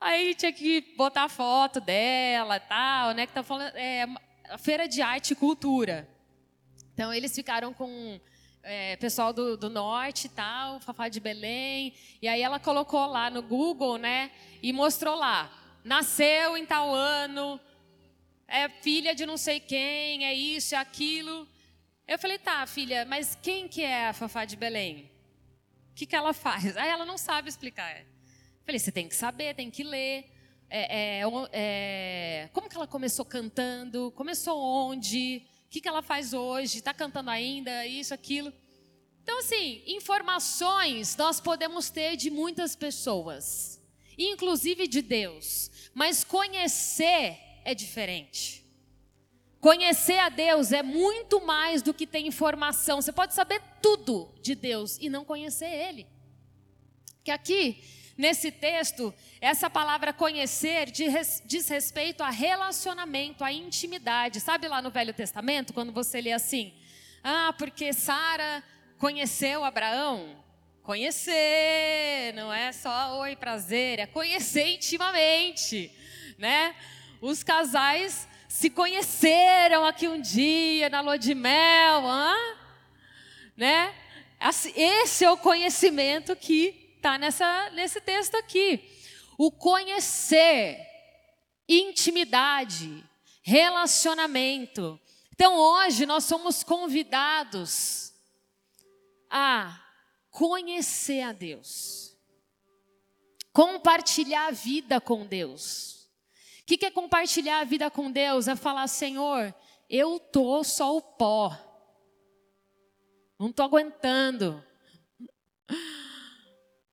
Aí 0.00 0.34
tinha 0.34 0.52
que 0.52 0.80
botar 0.96 1.24
a 1.24 1.28
foto 1.28 1.80
dela 1.80 2.58
tal, 2.58 3.12
né? 3.12 3.26
Que 3.26 3.32
tá 3.32 3.42
falando. 3.42 3.74
É, 3.76 4.06
a 4.50 4.58
feira 4.58 4.88
de 4.88 5.02
arte 5.02 5.32
e 5.32 5.36
cultura. 5.36 6.08
Então 6.92 7.12
eles 7.12 7.34
ficaram 7.34 7.72
com 7.72 8.20
é, 8.62 8.96
pessoal 8.96 9.32
do, 9.32 9.56
do, 9.56 9.70
norte 9.70 10.26
e 10.26 10.28
tal, 10.28 10.80
Fafá 10.80 11.08
de 11.08 11.20
Belém. 11.20 11.94
E 12.20 12.28
aí 12.28 12.42
ela 12.42 12.58
colocou 12.58 13.06
lá 13.06 13.30
no 13.30 13.42
Google, 13.42 13.98
né? 13.98 14.30
E 14.62 14.72
mostrou 14.72 15.14
lá. 15.14 15.50
Nasceu 15.84 16.56
em 16.56 16.66
tal 16.66 16.94
ano, 16.94 17.60
é 18.46 18.68
filha 18.68 19.14
de 19.14 19.24
não 19.24 19.36
sei 19.36 19.60
quem, 19.60 20.24
é 20.24 20.34
isso, 20.34 20.74
é 20.74 20.78
aquilo. 20.78 21.46
Eu 22.06 22.18
falei, 22.18 22.38
tá, 22.38 22.66
filha, 22.66 23.04
mas 23.04 23.38
quem 23.42 23.68
que 23.68 23.82
é 23.82 24.08
a 24.08 24.12
Fafá 24.12 24.44
de 24.44 24.56
Belém? 24.56 25.10
O 25.90 25.94
que, 25.94 26.06
que 26.06 26.16
ela 26.16 26.32
faz? 26.32 26.76
Aí 26.76 26.88
ela 26.88 27.04
não 27.04 27.18
sabe 27.18 27.48
explicar. 27.48 27.96
Eu 27.96 28.06
falei, 28.64 28.78
você 28.78 28.90
tem 28.90 29.08
que 29.08 29.14
saber, 29.14 29.54
tem 29.54 29.70
que 29.70 29.82
ler. 29.82 30.37
É, 30.70 31.20
é, 31.20 31.22
é, 31.52 32.48
como 32.52 32.68
que 32.68 32.76
ela 32.76 32.86
começou 32.86 33.24
cantando? 33.24 34.12
Começou 34.12 34.58
onde? 34.58 35.42
O 35.66 35.70
que, 35.70 35.80
que 35.80 35.88
ela 35.88 36.02
faz 36.02 36.32
hoje? 36.32 36.78
Está 36.78 36.92
cantando 36.92 37.30
ainda? 37.30 37.86
Isso, 37.86 38.12
aquilo. 38.12 38.52
Então, 39.22 39.38
assim, 39.40 39.82
informações 39.86 41.16
nós 41.16 41.40
podemos 41.40 41.90
ter 41.90 42.16
de 42.16 42.30
muitas 42.30 42.74
pessoas, 42.74 43.80
inclusive 44.16 44.86
de 44.86 45.02
Deus, 45.02 45.70
mas 45.94 46.24
conhecer 46.24 47.38
é 47.64 47.74
diferente. 47.74 48.64
Conhecer 49.60 50.18
a 50.18 50.28
Deus 50.28 50.72
é 50.72 50.82
muito 50.82 51.44
mais 51.44 51.82
do 51.82 51.92
que 51.92 52.06
ter 52.06 52.20
informação. 52.20 53.02
Você 53.02 53.12
pode 53.12 53.34
saber 53.34 53.60
tudo 53.82 54.32
de 54.40 54.54
Deus 54.54 54.96
e 55.00 55.08
não 55.08 55.24
conhecer 55.24 55.66
Ele. 55.66 56.06
Que 57.24 57.30
aqui, 57.30 57.82
nesse 58.18 58.50
texto, 58.50 59.14
essa 59.40 59.70
palavra 59.70 60.12
conhecer 60.12 60.90
diz 60.90 61.68
respeito 61.68 62.22
a 62.22 62.30
relacionamento, 62.30 63.44
a 63.44 63.52
intimidade. 63.52 64.40
Sabe 64.40 64.66
lá 64.66 64.82
no 64.82 64.90
Velho 64.90 65.14
Testamento, 65.14 65.72
quando 65.72 65.92
você 65.92 66.20
lê 66.20 66.32
assim: 66.32 66.74
Ah, 67.22 67.54
porque 67.56 67.92
Sara 67.92 68.62
conheceu 68.98 69.64
Abraão? 69.64 70.44
Conhecer, 70.82 72.32
não 72.34 72.52
é 72.52 72.72
só 72.72 73.18
oi, 73.20 73.36
prazer, 73.36 73.98
é 73.98 74.06
conhecer 74.06 74.74
intimamente, 74.74 75.92
né? 76.38 76.74
Os 77.20 77.42
casais 77.42 78.26
se 78.48 78.70
conheceram 78.70 79.84
aqui 79.84 80.08
um 80.08 80.20
dia 80.20 80.88
na 80.88 81.00
lua 81.02 81.18
de 81.18 81.34
mel, 81.34 82.06
hã? 82.06 82.34
né? 83.58 83.92
Esse 84.76 85.24
é 85.24 85.30
o 85.30 85.36
conhecimento 85.36 86.34
que 86.36 86.77
está 86.98 87.70
nesse 87.70 88.00
texto 88.00 88.34
aqui. 88.34 88.90
O 89.38 89.50
conhecer, 89.50 90.78
intimidade, 91.68 93.04
relacionamento. 93.42 95.00
Então 95.32 95.54
hoje 95.56 96.04
nós 96.04 96.24
somos 96.24 96.62
convidados 96.62 98.12
a 99.30 99.80
conhecer 100.30 101.22
a 101.22 101.32
Deus, 101.32 102.16
compartilhar 103.52 104.48
a 104.48 104.50
vida 104.50 105.00
com 105.00 105.24
Deus. 105.24 106.08
O 106.62 106.66
que 106.66 106.84
é 106.84 106.90
compartilhar 106.90 107.60
a 107.60 107.64
vida 107.64 107.90
com 107.90 108.10
Deus? 108.10 108.48
É 108.48 108.56
falar, 108.56 108.86
Senhor, 108.88 109.54
eu 109.88 110.18
tô 110.18 110.62
só 110.64 110.96
o 110.96 111.00
pó, 111.00 111.56
não 113.38 113.52
tô 113.52 113.62
aguentando. 113.62 114.62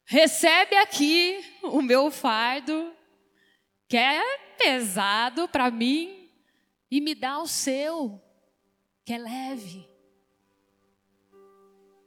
Recebe 0.06 0.76
aqui 0.78 1.44
o 1.64 1.82
meu 1.82 2.12
fardo, 2.12 2.94
que 3.88 3.98
é 3.98 4.22
pesado 4.58 5.48
para 5.48 5.72
mim, 5.72 6.30
e 6.90 7.02
me 7.02 7.16
dá 7.16 7.40
o 7.40 7.48
seu, 7.48 8.22
que 9.04 9.14
é 9.14 9.18
leve 9.18 9.96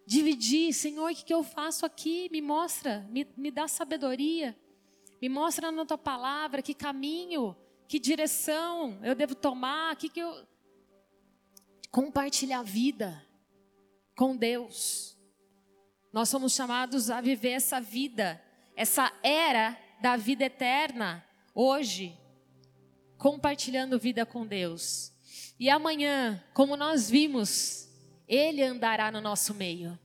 dividir, 0.09 0.73
Senhor, 0.73 1.13
o 1.13 1.15
que, 1.15 1.35
eu 1.35 1.43
faço 1.43 1.85
aqui? 1.85 2.31
Me 2.33 2.41
mostra, 2.41 3.07
me, 3.11 3.31
me 3.37 3.51
dá 3.51 3.69
sabedoria, 3.69 4.59
me 5.21 5.29
mostra 5.29 5.71
na 5.71 5.85
tua 5.85 5.99
palavra 5.99 6.63
que 6.63 6.73
caminho, 6.73 7.55
que 7.87 7.99
direção 7.99 8.99
eu 9.03 9.15
devo 9.15 9.35
tomar, 9.35 9.95
que, 9.97 10.09
que 10.09 10.21
eu. 10.21 10.49
Compartilhar 11.91 12.61
a 12.61 12.63
vida 12.63 13.23
com 14.17 14.35
Deus. 14.35 15.18
Nós 16.19 16.31
somos 16.31 16.53
chamados 16.53 17.11
a 17.11 17.21
viver 17.21 17.51
essa 17.51 17.81
vida, 17.81 18.43
essa 18.75 19.13
era 19.23 19.79
da 20.01 20.17
vida 20.17 20.47
eterna, 20.47 21.25
hoje, 21.55 22.13
compartilhando 23.17 24.01
vida 24.01 24.27
com 24.27 24.45
Deus. 24.45 25.13
E 25.61 25.71
amanhã, 25.71 26.43
como 26.53 26.77
nós 26.77 27.09
vimos, 27.09 27.89
ele 28.27 28.65
andará 28.65 29.13
no 29.13 29.21
nosso 29.21 29.55
meio. 29.55 29.97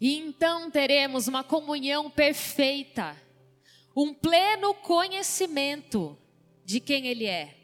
E 0.00 0.16
então 0.16 0.70
teremos 0.70 1.26
uma 1.26 1.42
comunhão 1.42 2.08
perfeita, 2.08 3.20
um 3.96 4.14
pleno 4.14 4.72
conhecimento 4.72 6.16
de 6.64 6.78
quem 6.78 7.08
Ele 7.08 7.26
é. 7.26 7.56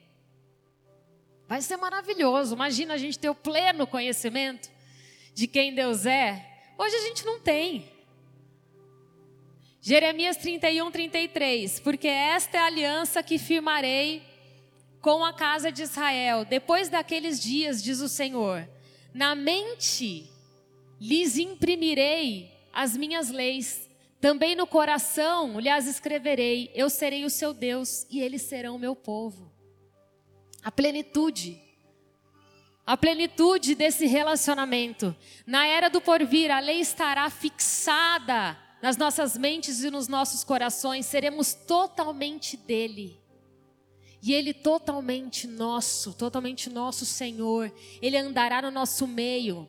Vai 1.46 1.62
ser 1.62 1.76
maravilhoso. 1.76 2.56
Imagina 2.56 2.94
a 2.94 2.98
gente 2.98 3.16
ter 3.16 3.30
o 3.30 3.34
pleno 3.34 3.86
conhecimento 3.86 4.68
de 5.32 5.46
quem 5.46 5.72
Deus 5.72 6.04
é. 6.04 6.55
Hoje 6.78 6.96
a 6.96 7.00
gente 7.00 7.24
não 7.24 7.40
tem. 7.40 7.90
Jeremias 9.80 10.36
31, 10.36 10.90
33. 10.90 11.80
Porque 11.80 12.08
esta 12.08 12.58
é 12.58 12.60
a 12.60 12.66
aliança 12.66 13.22
que 13.22 13.38
firmarei 13.38 14.22
com 15.00 15.24
a 15.24 15.32
casa 15.32 15.70
de 15.70 15.82
Israel. 15.82 16.44
Depois 16.44 16.88
daqueles 16.88 17.40
dias, 17.40 17.82
diz 17.82 18.00
o 18.00 18.08
Senhor 18.08 18.68
na 19.16 19.34
mente 19.34 20.30
lhes 21.00 21.38
imprimirei 21.38 22.52
as 22.70 22.94
minhas 22.94 23.30
leis, 23.30 23.88
também 24.20 24.54
no 24.54 24.66
coração 24.66 25.58
lhes 25.58 25.86
escreverei, 25.86 26.70
eu 26.74 26.90
serei 26.90 27.24
o 27.24 27.30
seu 27.30 27.54
Deus 27.54 28.06
e 28.10 28.20
eles 28.20 28.42
serão 28.42 28.76
o 28.76 28.78
meu 28.78 28.94
povo. 28.94 29.50
A 30.62 30.70
plenitude, 30.70 31.58
a 32.86 32.96
plenitude 32.96 33.74
desse 33.74 34.06
relacionamento. 34.06 35.14
Na 35.44 35.66
era 35.66 35.90
do 35.90 36.00
porvir, 36.00 36.50
a 36.50 36.60
lei 36.60 36.80
estará 36.80 37.28
fixada 37.28 38.56
nas 38.80 38.96
nossas 38.96 39.36
mentes 39.36 39.82
e 39.82 39.90
nos 39.90 40.06
nossos 40.06 40.44
corações, 40.44 41.06
seremos 41.06 41.52
totalmente 41.52 42.56
dele. 42.56 43.20
E 44.22 44.32
Ele 44.32 44.54
totalmente 44.54 45.46
nosso, 45.46 46.14
totalmente 46.14 46.70
nosso 46.70 47.04
Senhor. 47.04 47.72
Ele 48.00 48.16
andará 48.16 48.62
no 48.62 48.70
nosso 48.70 49.06
meio. 49.06 49.68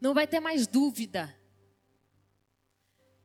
Não 0.00 0.14
vai 0.14 0.26
ter 0.26 0.40
mais 0.40 0.66
dúvida. 0.66 1.37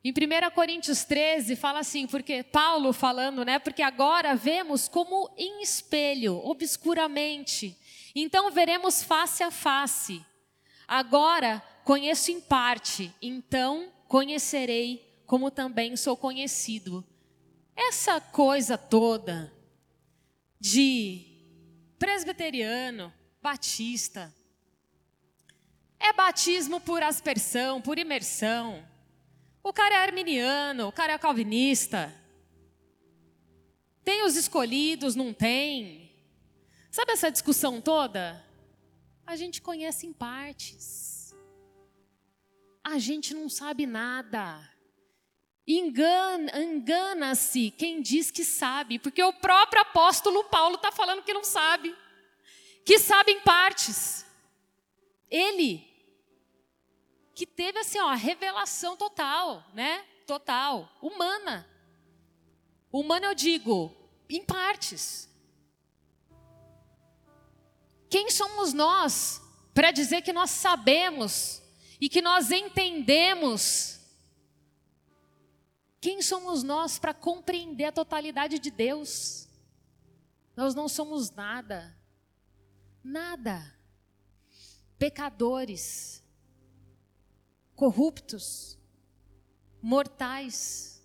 Em 0.04 0.12
1 0.12 0.50
Coríntios 0.54 1.02
13 1.04 1.56
fala 1.56 1.78
assim, 1.78 2.06
porque 2.06 2.42
Paulo 2.42 2.92
falando, 2.92 3.42
né? 3.42 3.58
Porque 3.58 3.80
agora 3.80 4.36
vemos 4.36 4.86
como 4.86 5.32
em 5.34 5.62
espelho, 5.62 6.36
obscuramente. 6.44 7.74
Então 8.14 8.50
veremos 8.50 9.02
face 9.02 9.42
a 9.42 9.50
face. 9.50 10.22
Agora 10.86 11.62
conheço 11.84 12.30
em 12.30 12.38
parte, 12.38 13.14
então 13.22 13.90
conhecerei 14.06 15.22
como 15.26 15.50
também 15.50 15.96
sou 15.96 16.18
conhecido. 16.18 17.02
Essa 17.74 18.20
coisa 18.20 18.76
toda 18.76 19.50
de 20.60 21.24
presbiteriano, 21.98 23.10
batista, 23.42 24.34
é 25.98 26.12
batismo 26.12 26.78
por 26.78 27.02
aspersão, 27.02 27.80
por 27.80 27.98
imersão. 27.98 28.84
O 29.64 29.72
cara 29.72 29.94
é 29.94 29.98
arminiano, 29.98 30.88
o 30.88 30.92
cara 30.92 31.14
é 31.14 31.18
calvinista. 31.18 32.14
Tem 34.04 34.22
os 34.26 34.36
escolhidos, 34.36 35.16
não 35.16 35.32
tem. 35.32 36.12
Sabe 36.90 37.12
essa 37.12 37.32
discussão 37.32 37.80
toda? 37.80 38.44
A 39.26 39.36
gente 39.36 39.62
conhece 39.62 40.06
em 40.06 40.12
partes. 40.12 41.34
A 42.84 42.98
gente 42.98 43.32
não 43.32 43.48
sabe 43.48 43.86
nada. 43.86 44.70
Engana, 45.66 46.62
engana-se 46.62 47.70
quem 47.70 48.02
diz 48.02 48.30
que 48.30 48.44
sabe, 48.44 48.98
porque 48.98 49.22
o 49.22 49.32
próprio 49.32 49.80
apóstolo 49.80 50.44
Paulo 50.44 50.74
está 50.74 50.92
falando 50.92 51.22
que 51.22 51.32
não 51.32 51.42
sabe, 51.42 51.96
que 52.84 52.98
sabe 52.98 53.32
em 53.32 53.40
partes. 53.40 54.26
Ele, 55.30 55.93
que 57.34 57.46
teve 57.46 57.78
assim, 57.78 57.98
ó, 57.98 58.12
revelação 58.12 58.96
total, 58.96 59.64
né? 59.74 60.04
Total, 60.26 60.88
humana. 61.02 61.68
Humana 62.92 63.26
eu 63.26 63.34
digo, 63.34 63.94
em 64.28 64.44
partes. 64.44 65.28
Quem 68.08 68.30
somos 68.30 68.72
nós 68.72 69.42
para 69.74 69.90
dizer 69.90 70.22
que 70.22 70.32
nós 70.32 70.50
sabemos 70.50 71.60
e 72.00 72.08
que 72.08 72.22
nós 72.22 72.50
entendemos 72.50 73.94
quem 76.04 76.20
somos 76.20 76.62
nós 76.62 76.98
para 76.98 77.14
compreender 77.14 77.86
a 77.86 77.92
totalidade 77.92 78.58
de 78.58 78.70
Deus? 78.70 79.48
Nós 80.54 80.74
não 80.74 80.86
somos 80.86 81.30
nada, 81.30 81.98
nada. 83.02 83.74
Pecadores, 84.98 86.22
corruptos, 87.74 88.78
mortais. 89.82 91.02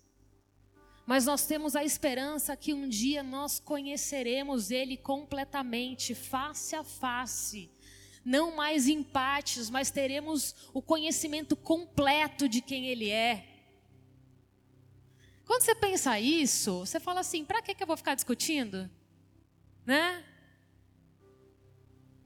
Mas 1.06 1.26
nós 1.26 1.46
temos 1.46 1.74
a 1.74 1.84
esperança 1.84 2.56
que 2.56 2.72
um 2.72 2.88
dia 2.88 3.22
nós 3.22 3.58
conheceremos 3.58 4.70
Ele 4.70 4.96
completamente, 4.96 6.14
face 6.14 6.76
a 6.76 6.84
face. 6.84 7.70
Não 8.24 8.54
mais 8.54 8.86
em 8.86 9.02
partes, 9.02 9.70
mas 9.70 9.90
teremos 9.90 10.54
o 10.72 10.80
conhecimento 10.80 11.56
completo 11.56 12.48
de 12.48 12.60
quem 12.60 12.86
Ele 12.86 13.10
é. 13.10 13.46
Quando 15.50 15.62
você 15.62 15.74
pensa 15.74 16.20
isso, 16.20 16.80
você 16.80 17.00
fala 17.00 17.20
assim: 17.20 17.44
para 17.44 17.60
que, 17.60 17.82
eu 17.82 17.86
vou 17.86 17.96
ficar 17.96 18.14
discutindo? 18.14 18.88
Né? 19.84 20.24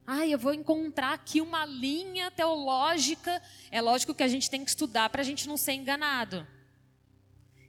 Ai, 0.07 0.35
eu 0.35 0.39
vou 0.39 0.53
encontrar 0.53 1.15
aqui 1.15 1.41
uma 1.41 1.65
linha 1.65 2.31
teológica. 2.31 3.43
É 3.71 3.81
lógico 3.81 4.15
que 4.15 4.23
a 4.23 4.29
gente 4.29 4.51
tem 4.51 4.63
que 4.63 4.71
estudar 4.71 5.09
para 5.09 5.23
a 5.23 5.25
gente 5.25 5.49
não 5.49 5.57
ser 5.57 5.73
enganado. 5.73 6.47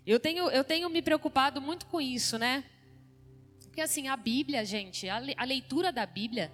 Eu 0.06 0.20
tenho, 0.20 0.50
eu 0.50 0.64
tenho 0.64 0.90
me 0.90 1.02
preocupado 1.02 1.62
muito 1.62 1.86
com 1.86 2.00
isso, 2.00 2.38
né? 2.38 2.64
Porque 3.62 3.82
assim, 3.82 4.08
a 4.08 4.18
Bíblia, 4.18 4.66
gente, 4.66 5.08
a, 5.08 5.22
a 5.38 5.44
leitura 5.46 5.92
da 5.92 6.06
Bíblia 6.06 6.52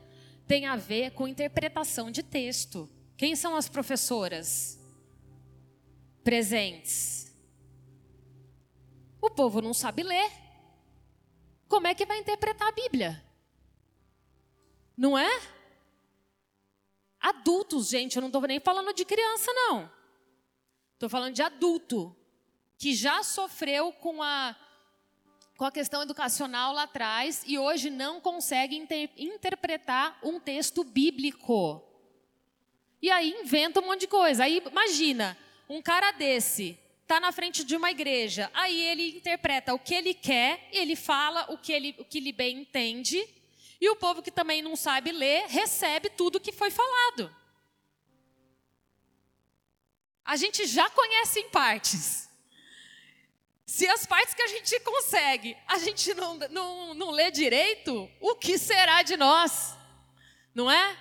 tem 0.48 0.68
a 0.68 0.76
ver 0.76 1.12
com 1.12 1.28
interpretação 1.28 2.12
de 2.12 2.22
texto. 2.22 2.90
Quem 3.18 3.36
são 3.36 3.56
as 3.56 3.68
professoras 3.68 4.80
presentes? 6.24 7.36
O 9.20 9.30
povo 9.30 9.62
não 9.62 9.74
sabe 9.74 10.04
ler. 10.04 10.32
Como 11.68 11.88
é 11.88 11.96
que 11.96 12.06
vai 12.06 12.20
interpretar 12.20 12.68
a 12.68 12.72
Bíblia? 12.72 13.24
Não 14.96 15.18
é? 15.18 15.30
Adultos, 17.22 17.90
gente, 17.90 18.16
eu 18.16 18.22
não 18.22 18.30
estou 18.30 18.42
nem 18.42 18.60
falando 18.60 18.94
de 18.94 19.06
criança, 19.06 19.52
não. 19.54 19.92
Estou 20.94 21.08
falando 21.08 21.36
de 21.36 21.42
adulto 21.42 22.16
que 22.78 22.96
já 22.96 23.22
sofreu 23.22 23.92
com 23.94 24.24
a, 24.24 24.56
com 25.56 25.66
a 25.66 25.72
questão 25.72 26.02
educacional 26.02 26.74
lá 26.74 26.84
atrás 26.84 27.44
e 27.46 27.60
hoje 27.60 27.92
não 27.92 28.20
consegue 28.20 28.76
inter, 28.76 29.12
interpretar 29.16 30.20
um 30.24 30.40
texto 30.40 30.84
bíblico. 30.84 31.84
E 33.00 33.12
aí 33.12 33.32
inventa 33.40 33.80
um 33.80 33.86
monte 33.86 34.02
de 34.02 34.08
coisa. 34.08 34.46
Aí 34.46 34.64
imagina, 34.66 35.38
um 35.70 35.82
cara 35.82 36.12
desse 36.12 36.78
está 37.02 37.20
na 37.20 37.32
frente 37.32 37.64
de 37.64 37.76
uma 37.76 37.92
igreja, 37.92 38.50
aí 38.54 38.80
ele 38.80 39.18
interpreta 39.18 39.74
o 39.74 39.80
que 39.80 39.94
ele 39.94 40.14
quer, 40.14 40.70
ele 40.72 40.96
fala 40.96 41.46
o 41.50 41.58
que 41.58 41.74
ele, 41.74 41.94
o 42.00 42.06
que 42.06 42.20
ele 42.20 42.32
bem 42.32 42.60
entende, 42.62 43.28
e 43.82 43.90
o 43.90 43.96
povo 43.96 44.22
que 44.22 44.30
também 44.30 44.62
não 44.62 44.76
sabe 44.76 45.12
ler 45.12 45.48
recebe 45.48 46.12
tudo 46.12 46.40
que 46.40 46.52
foi 46.52 46.70
falado. 46.70 47.36
A 50.24 50.36
gente 50.36 50.68
já 50.68 50.88
conhece 50.92 51.40
em 51.40 51.50
partes. 51.50 52.30
Se 53.66 53.88
as 53.88 54.06
partes 54.06 54.36
que 54.36 54.42
a 54.44 54.48
gente 54.48 54.80
consegue, 54.82 55.58
a 55.68 55.80
gente 55.80 56.14
não, 56.14 56.38
não, 56.50 56.94
não 56.94 57.10
lê 57.10 57.32
direito, 57.32 58.08
o 58.20 58.36
que 58.36 58.56
será 58.60 59.02
de 59.02 59.18
nós? 59.18 59.76
Não 60.54 60.70
é? 60.70 60.98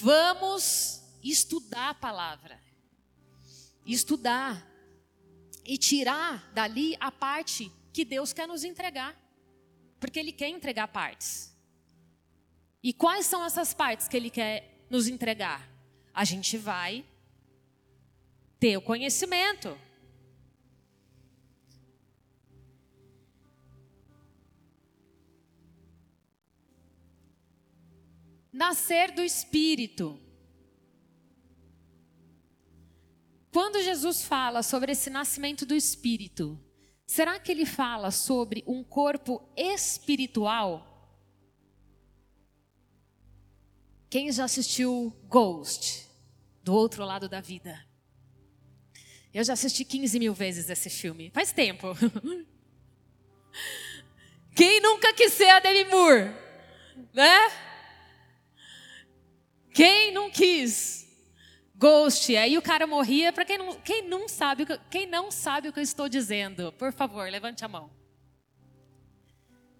Vamos 0.00 1.02
estudar 1.22 1.90
a 1.90 1.94
palavra. 1.94 2.60
Estudar. 3.86 4.70
E 5.64 5.78
tirar 5.78 6.52
dali 6.52 6.96
a 7.00 7.10
parte 7.10 7.72
que 7.92 8.04
Deus 8.04 8.32
quer 8.32 8.46
nos 8.46 8.62
entregar. 8.62 9.16
Porque 9.98 10.18
Ele 10.18 10.32
quer 10.32 10.48
entregar 10.48 10.88
partes. 10.88 11.51
E 12.82 12.92
quais 12.92 13.26
são 13.26 13.44
essas 13.44 13.72
partes 13.72 14.08
que 14.08 14.16
Ele 14.16 14.30
quer 14.30 14.86
nos 14.90 15.06
entregar? 15.06 15.68
A 16.12 16.24
gente 16.24 16.58
vai 16.58 17.04
ter 18.58 18.76
o 18.76 18.82
conhecimento. 18.82 19.78
Nascer 28.52 29.12
do 29.12 29.22
Espírito. 29.22 30.20
Quando 33.50 33.82
Jesus 33.82 34.22
fala 34.22 34.62
sobre 34.62 34.92
esse 34.92 35.10
nascimento 35.10 35.64
do 35.64 35.74
Espírito, 35.74 36.58
será 37.06 37.38
que 37.38 37.52
ele 37.52 37.66
fala 37.66 38.10
sobre 38.10 38.64
um 38.66 38.82
corpo 38.82 39.46
espiritual? 39.56 40.91
Quem 44.12 44.30
já 44.30 44.44
assistiu 44.44 45.10
Ghost, 45.26 46.06
do 46.62 46.74
outro 46.74 47.02
lado 47.02 47.30
da 47.30 47.40
vida? 47.40 47.82
Eu 49.32 49.42
já 49.42 49.54
assisti 49.54 49.86
15 49.86 50.18
mil 50.18 50.34
vezes 50.34 50.68
esse 50.68 50.90
filme. 50.90 51.30
Faz 51.30 51.50
tempo. 51.50 51.96
Quem 54.54 54.82
nunca 54.82 55.14
quis 55.14 55.32
ser 55.32 55.48
a 55.48 55.60
Demi 55.60 55.90
Moore? 55.90 56.30
Né? 57.14 57.38
Quem 59.72 60.12
não 60.12 60.30
quis? 60.30 61.08
Ghost. 61.74 62.36
Aí 62.36 62.58
o 62.58 62.62
cara 62.62 62.86
morria. 62.86 63.32
Para 63.32 63.46
quem 63.46 63.56
não, 63.56 63.80
quem 63.80 64.06
não 64.06 64.28
sabe, 64.28 64.66
quem 64.90 65.06
não 65.06 65.30
sabe 65.30 65.68
o 65.68 65.72
que 65.72 65.78
eu 65.78 65.84
estou 65.84 66.06
dizendo, 66.06 66.70
por 66.72 66.92
favor, 66.92 67.30
levante 67.30 67.64
a 67.64 67.68
mão. 67.68 67.90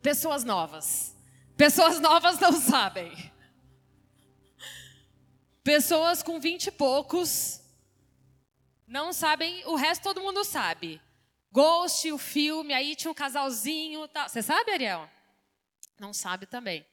Pessoas 0.00 0.42
novas. 0.42 1.14
Pessoas 1.54 2.00
novas 2.00 2.40
não 2.40 2.52
sabem. 2.52 3.30
Pessoas 5.64 6.22
com 6.22 6.40
vinte 6.40 6.66
e 6.66 6.72
poucos 6.72 7.60
não 8.86 9.12
sabem, 9.12 9.64
o 9.66 9.74
resto 9.74 10.02
todo 10.02 10.20
mundo 10.20 10.44
sabe. 10.44 11.00
Ghost, 11.52 12.10
o 12.10 12.18
filme, 12.18 12.74
aí 12.74 12.96
tinha 12.96 13.10
um 13.10 13.14
casalzinho. 13.14 14.08
Tal. 14.08 14.28
Você 14.28 14.42
sabe, 14.42 14.72
Ariel? 14.72 15.08
Não 15.98 16.12
sabe 16.12 16.46
também. 16.46 16.84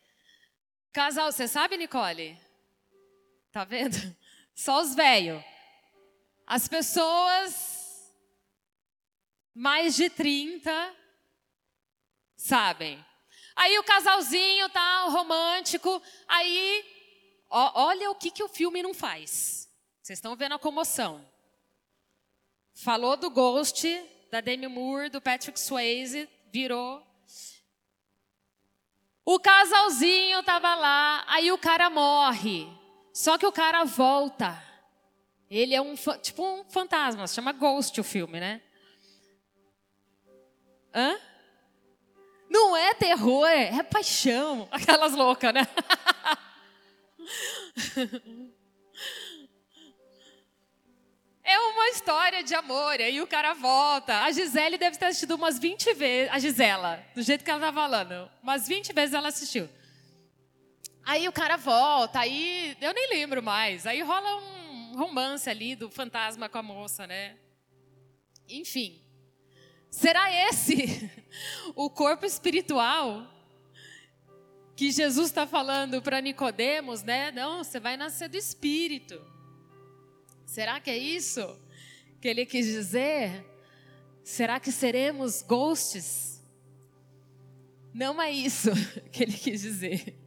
Casal, 0.92 1.32
você 1.32 1.48
sabe, 1.48 1.78
Nicole? 1.78 2.38
Tá 3.52 3.64
vendo? 3.64 3.96
Só 4.54 4.82
os 4.82 4.94
velhos. 4.94 5.44
As 6.46 6.68
pessoas 6.68 8.14
mais 9.54 9.96
de 9.96 10.10
30 10.10 10.96
sabem. 12.36 13.04
Aí 13.56 13.78
o 13.78 13.84
casalzinho 13.84 14.70
tal, 14.70 15.12
romântico, 15.12 16.02
aí 16.28 16.99
ó, 17.50 17.86
olha 17.88 18.12
o 18.12 18.16
que, 18.16 18.32
que 18.32 18.44
o 18.44 18.48
filme 18.48 18.82
não 18.84 18.94
faz. 18.94 19.70
Vocês 20.02 20.18
estão 20.18 20.36
vendo 20.36 20.56
a 20.56 20.60
comoção. 20.60 21.26
Falou 22.74 23.18
do 23.18 23.30
Ghost, 23.30 23.88
da 24.32 24.42
Demi 24.42 24.68
Moore, 24.68 25.10
do 25.10 25.22
Patrick 25.22 25.60
Swayze, 25.60 26.30
virou. 26.52 27.06
O 29.26 29.40
casalzinho 29.40 30.42
tava 30.44 30.74
lá, 30.76 31.24
aí 31.28 31.52
o 31.52 31.58
cara 31.58 31.90
morre. 31.90 32.68
Só 33.14 33.38
que 33.38 33.46
o 33.46 33.52
cara 33.52 33.84
volta. 33.84 34.64
Ele 35.50 35.76
é 35.76 35.82
um 35.82 35.96
tipo 36.22 36.44
um 36.44 36.64
fantasma, 36.70 37.28
se 37.28 37.36
chama 37.36 37.52
Ghost 37.52 38.00
o 38.00 38.04
filme, 38.04 38.40
né? 38.40 38.62
Hã? 40.94 41.20
Não 42.50 42.76
é 42.76 42.94
terror, 42.94 43.48
é 43.48 43.84
paixão. 43.84 44.68
Aquelas 44.72 45.14
loucas, 45.14 45.54
né? 45.54 45.68
É 51.52 51.58
uma 51.58 51.90
história 51.90 52.44
de 52.44 52.54
amor, 52.54 53.02
aí 53.02 53.20
o 53.20 53.26
cara 53.26 53.56
volta. 53.56 54.22
A 54.22 54.32
Gisele 54.32 54.78
deve 54.78 54.98
ter 54.98 55.06
assistido 55.06 55.34
umas 55.34 55.58
20 55.58 55.96
vezes, 55.96 56.32
a 56.32 56.38
Gisela, 56.38 57.04
do 57.16 57.24
jeito 57.24 57.44
que 57.44 57.50
ela 57.50 57.60
tá 57.60 57.74
falando. 57.74 58.30
Umas 58.44 58.68
20 58.68 58.94
vezes 58.94 59.16
ela 59.16 59.30
assistiu. 59.30 59.68
Aí 61.04 61.28
o 61.28 61.32
cara 61.32 61.58
volta, 61.58 62.20
aí 62.20 62.78
eu 62.80 62.94
nem 62.94 63.10
lembro 63.10 63.42
mais. 63.42 63.88
Aí 63.88 64.00
rola 64.04 64.36
um 64.36 64.96
romance 64.96 65.50
ali 65.50 65.76
do 65.76 65.90
fantasma 65.90 66.48
com 66.48 66.60
a 66.60 66.62
moça, 66.62 67.08
né? 67.08 67.36
Enfim. 68.48 69.02
Será 69.90 70.32
esse 70.32 71.10
o 71.76 71.90
corpo 71.90 72.28
espiritual 72.28 73.26
que 74.80 74.94
Jesus 74.94 75.28
está 75.28 75.46
falando 75.46 76.02
para 76.02 76.22
Nicodemos, 76.22 77.04
né? 77.04 77.34
Não, 77.34 77.62
você 77.62 77.82
vai 77.82 77.98
nascer 77.98 78.30
do 78.30 78.38
Espírito. 78.38 79.22
Será 80.46 80.80
que 80.80 80.90
é 80.90 80.98
isso 80.98 81.60
que 82.22 82.30
ele 82.30 82.46
quis 82.46 82.66
dizer? 82.66 83.46
Será 84.24 84.58
que 84.58 84.72
seremos 84.72 85.42
ghosts? 85.42 86.42
Não 87.94 88.22
é 88.22 88.32
isso 88.32 88.70
que 89.12 89.24
ele 89.24 89.34
quis 89.34 89.60
dizer. 89.60 90.18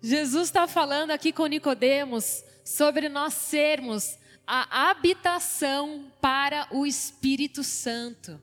Jesus 0.00 0.46
está 0.46 0.68
falando 0.68 1.10
aqui 1.10 1.32
com 1.32 1.46
Nicodemos 1.46 2.44
sobre 2.64 3.08
nós 3.08 3.34
sermos 3.34 4.16
a 4.46 4.88
habitação 4.88 6.12
para 6.20 6.68
o 6.70 6.86
Espírito 6.86 7.64
Santo. 7.64 8.40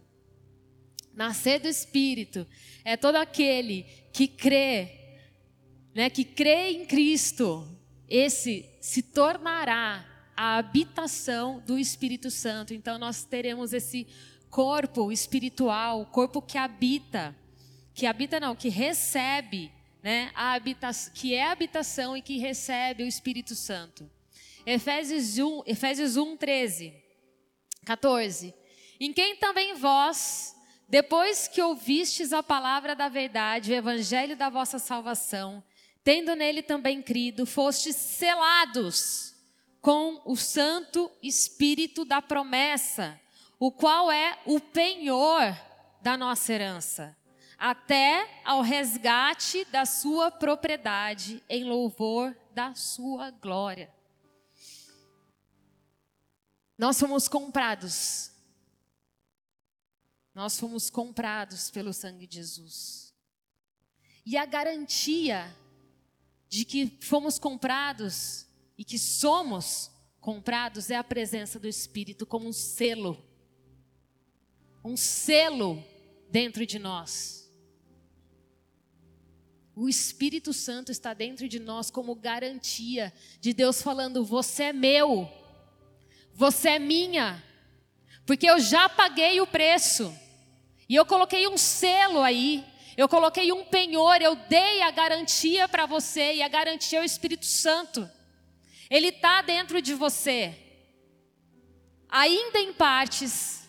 Nascer 1.13 1.61
do 1.61 1.69
Espírito 1.69 2.45
é 2.83 2.97
todo 2.97 3.15
aquele 3.15 3.85
que 4.17 4.27
crê, 4.27 4.89
né, 5.93 6.09
que 6.09 6.23
crê 6.23 6.71
em 6.71 6.87
Cristo. 6.87 7.67
Esse 8.09 8.67
se 8.81 9.03
tornará 9.03 10.03
a 10.35 10.57
habitação 10.57 11.59
do 11.67 11.77
Espírito 11.77 12.31
Santo. 12.31 12.73
Então 12.73 12.97
nós 12.97 13.25
teremos 13.25 13.73
esse 13.73 14.07
corpo 14.49 15.11
espiritual, 15.11 16.03
corpo 16.07 16.41
que 16.41 16.57
habita, 16.57 17.35
que 17.93 18.07
habita 18.07 18.39
não, 18.39 18.55
que 18.55 18.69
recebe 18.69 19.71
né, 20.01 20.31
a 20.33 20.53
habitação, 20.53 21.13
que 21.13 21.35
é 21.35 21.43
a 21.43 21.51
habitação 21.51 22.17
e 22.17 22.21
que 22.23 22.39
recebe 22.39 23.03
o 23.03 23.07
Espírito 23.07 23.53
Santo. 23.53 24.09
Efésios 24.65 25.37
1, 25.37 25.61
Efésios 25.67 26.17
1 26.17 26.37
13, 26.37 26.91
14. 27.85 28.51
Em 28.99 29.13
quem 29.13 29.35
também 29.35 29.75
vós, 29.75 30.56
depois 30.87 31.47
que 31.47 31.61
ouvistes 31.61 32.31
a 32.31 32.41
palavra 32.41 32.95
da 32.95 33.09
verdade, 33.09 33.71
o 33.71 33.75
evangelho 33.75 34.37
da 34.37 34.49
vossa 34.49 34.79
salvação, 34.79 35.63
tendo 36.03 36.35
nele 36.35 36.61
também 36.61 37.01
crido, 37.01 37.45
fostes 37.45 37.95
selados 37.95 39.35
com 39.81 40.21
o 40.25 40.35
Santo 40.35 41.11
Espírito 41.21 42.05
da 42.05 42.21
promessa, 42.21 43.19
o 43.59 43.71
qual 43.71 44.11
é 44.11 44.39
o 44.45 44.59
penhor 44.59 45.55
da 46.01 46.15
nossa 46.15 46.53
herança 46.53 47.17
até 47.57 48.41
ao 48.45 48.61
resgate 48.61 49.65
da 49.65 49.85
sua 49.85 50.29
propriedade, 50.29 51.43
em 51.49 51.63
louvor 51.63 52.37
da 52.51 52.75
sua 52.75 53.31
glória. 53.31 53.91
Nós 56.77 56.99
fomos 56.99 57.27
comprados. 57.27 58.31
Nós 60.37 60.59
fomos 60.59 60.87
comprados 60.87 61.71
pelo 61.71 61.91
sangue 61.91 62.27
de 62.27 62.35
Jesus. 62.35 63.11
E 64.23 64.37
a 64.37 64.45
garantia 64.45 65.51
de 66.47 66.63
que 66.63 66.95
fomos 67.01 67.39
comprados 67.39 68.45
e 68.77 68.85
que 68.85 68.99
somos 68.99 69.89
comprados 70.21 70.91
é 70.91 70.95
a 70.95 71.03
presença 71.03 71.59
do 71.59 71.67
Espírito 71.67 72.23
como 72.23 72.47
um 72.47 72.53
selo. 72.53 73.19
Um 74.85 74.95
selo 74.95 75.83
dentro 76.29 76.67
de 76.67 76.77
nós. 76.77 77.51
O 79.75 79.89
Espírito 79.89 80.53
Santo 80.53 80.91
está 80.91 81.15
dentro 81.15 81.49
de 81.49 81.57
nós 81.57 81.89
como 81.89 82.13
garantia 82.13 83.11
de 83.41 83.53
Deus 83.53 83.81
falando: 83.81 84.23
Você 84.23 84.65
é 84.65 84.73
meu, 84.73 85.27
Você 86.31 86.69
é 86.69 86.77
minha, 86.77 87.43
porque 88.23 88.47
eu 88.47 88.59
já 88.59 88.87
paguei 88.87 89.41
o 89.41 89.47
preço. 89.47 90.26
E 90.89 90.95
eu 90.95 91.05
coloquei 91.05 91.47
um 91.47 91.57
selo 91.57 92.21
aí, 92.21 92.65
eu 92.95 93.07
coloquei 93.07 93.51
um 93.51 93.65
penhor, 93.65 94.21
eu 94.21 94.35
dei 94.35 94.81
a 94.81 94.91
garantia 94.91 95.67
para 95.67 95.85
você, 95.85 96.35
e 96.35 96.41
a 96.41 96.47
garantia 96.47 96.99
é 96.99 97.01
o 97.01 97.05
Espírito 97.05 97.45
Santo. 97.45 98.09
Ele 98.89 99.09
está 99.09 99.41
dentro 99.41 99.81
de 99.81 99.93
você, 99.93 100.55
ainda 102.09 102.59
em 102.59 102.73
partes, 102.73 103.67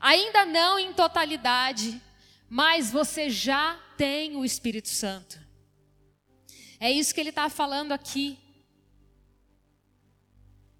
ainda 0.00 0.46
não 0.46 0.78
em 0.78 0.92
totalidade, 0.94 2.00
mas 2.48 2.90
você 2.90 3.28
já 3.28 3.78
tem 3.96 4.36
o 4.36 4.44
Espírito 4.44 4.88
Santo. 4.88 5.38
É 6.80 6.90
isso 6.90 7.14
que 7.14 7.20
ele 7.20 7.30
está 7.30 7.48
falando 7.48 7.92
aqui. 7.92 8.38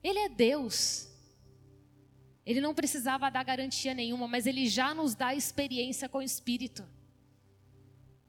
Ele 0.03 0.19
é 0.19 0.29
Deus. 0.29 1.09
Ele 2.47 2.61
não 2.61 2.73
precisava 2.73 3.29
dar 3.29 3.43
garantia 3.43 3.93
nenhuma, 3.93 4.29
mas 4.29 4.47
ele 4.47 4.69
já 4.69 4.95
nos 4.95 5.17
dá 5.17 5.35
experiência 5.35 6.09
com 6.09 6.19
o 6.19 6.23
Espírito. 6.23 6.87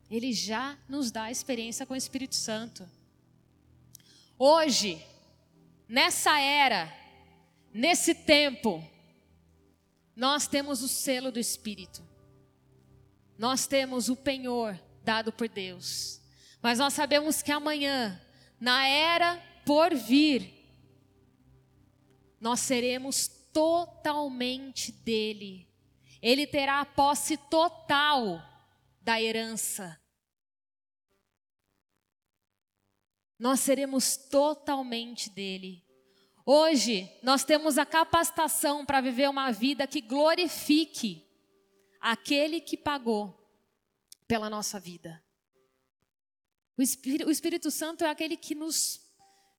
Ele 0.10 0.34
já 0.34 0.76
nos 0.90 1.12
dá 1.12 1.30
experiência 1.30 1.86
com 1.86 1.94
o 1.94 1.98
Espírito 1.98 2.34
Santo. 2.34 2.90
Hoje, 4.40 5.06
nessa 5.88 6.40
era, 6.40 6.92
nesse 7.72 8.16
tempo, 8.16 8.84
nós 10.16 10.48
temos 10.48 10.82
o 10.82 10.88
selo 10.88 11.32
do 11.32 11.40
Espírito. 11.40 12.02
Nós 13.38 13.68
temos 13.68 14.10
o 14.10 14.16
penhor 14.16 14.80
dado 15.04 15.32
por 15.32 15.48
Deus. 15.48 16.20
Mas 16.60 16.80
nós 16.80 16.94
sabemos 16.94 17.44
que 17.44 17.52
amanhã, 17.52 18.20
na 18.60 18.88
era 18.88 19.38
por 19.64 19.94
vir, 19.94 20.54
nós 22.42 22.62
seremos 22.62 23.37
totalmente 23.58 24.92
dele. 24.92 25.68
Ele 26.22 26.46
terá 26.46 26.80
a 26.80 26.86
posse 26.86 27.36
total 27.50 28.40
da 29.02 29.20
herança. 29.20 30.00
Nós 33.40 33.60
seremos 33.62 34.16
totalmente 34.16 35.32
dele. 35.32 35.84
Hoje, 36.46 37.12
nós 37.24 37.44
temos 37.44 37.80
a 37.80 37.86
capacitação 37.86 38.86
para 38.86 39.02
viver 39.02 39.28
uma 39.28 39.52
vida 39.52 39.88
que 39.88 40.02
glorifique 40.02 41.28
aquele 42.00 42.62
que 42.62 42.78
pagou 42.78 43.36
pela 44.28 44.52
nossa 44.52 44.80
vida. 44.80 45.24
O 46.78 46.82
Espírito, 46.84 47.28
o 47.28 47.32
Espírito 47.32 47.72
Santo 47.72 48.04
é 48.04 48.10
aquele 48.12 48.38
que 48.38 48.54
nos, 48.54 49.02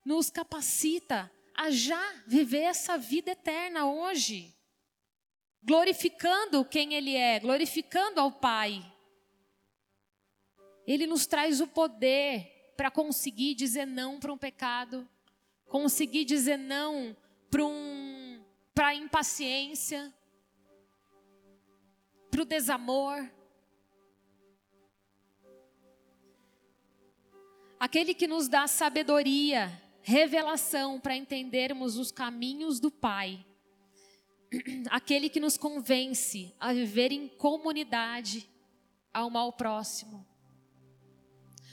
nos 0.05 0.31
capacita 0.31 1.29
a 1.59 1.73
já 1.73 2.23
viver 2.25 2.61
essa 2.61 2.97
vida 2.97 3.33
eterna 3.33 3.85
hoje, 3.85 4.55
glorificando 5.61 6.65
quem 6.65 6.95
Ele 6.95 7.17
é, 7.17 7.41
glorificando 7.41 8.21
ao 8.21 8.31
Pai. 8.31 8.81
Ele 10.87 11.05
nos 11.05 11.27
traz 11.27 11.61
o 11.61 11.67
poder 11.67 12.73
para 12.77 12.93
conseguir 12.93 13.57
dizer 13.57 13.87
não 13.87 14.21
para 14.21 14.33
um 14.33 14.39
pecado, 14.39 15.07
conseguir 15.67 16.25
dizer 16.25 16.57
não 16.57 17.17
para 17.51 17.65
um, 17.65 18.41
a 18.81 18.95
impaciência, 18.95 20.15
para 22.31 22.43
o 22.43 22.45
desamor. 22.45 23.29
Aquele 27.81 28.15
que 28.15 28.29
nos 28.29 28.47
dá 28.47 28.69
sabedoria 28.69 29.88
revelação 30.09 30.99
para 30.99 31.15
entendermos 31.15 31.99
os 31.99 32.11
caminhos 32.11 32.81
do 32.81 32.91
Pai. 32.91 33.45
Aquele 34.89 35.29
que 35.29 35.39
nos 35.39 35.59
convence 35.59 36.55
a 36.59 36.73
viver 36.73 37.13
em 37.13 37.29
comunidade 37.29 38.49
ao 39.13 39.29
mal 39.29 39.53
próximo. 39.53 40.27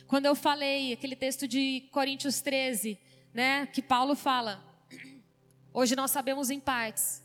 Quando 0.06 0.26
eu 0.26 0.36
falei 0.36 0.92
aquele 0.92 1.16
texto 1.16 1.48
de 1.48 1.88
Coríntios 1.92 2.42
13, 2.42 3.00
né, 3.34 3.66
que 3.68 3.82
Paulo 3.82 4.16
fala, 4.16 4.62
hoje 5.74 5.96
nós 5.96 6.12
sabemos 6.12 6.50
em 6.50 6.60
partes, 6.60 7.24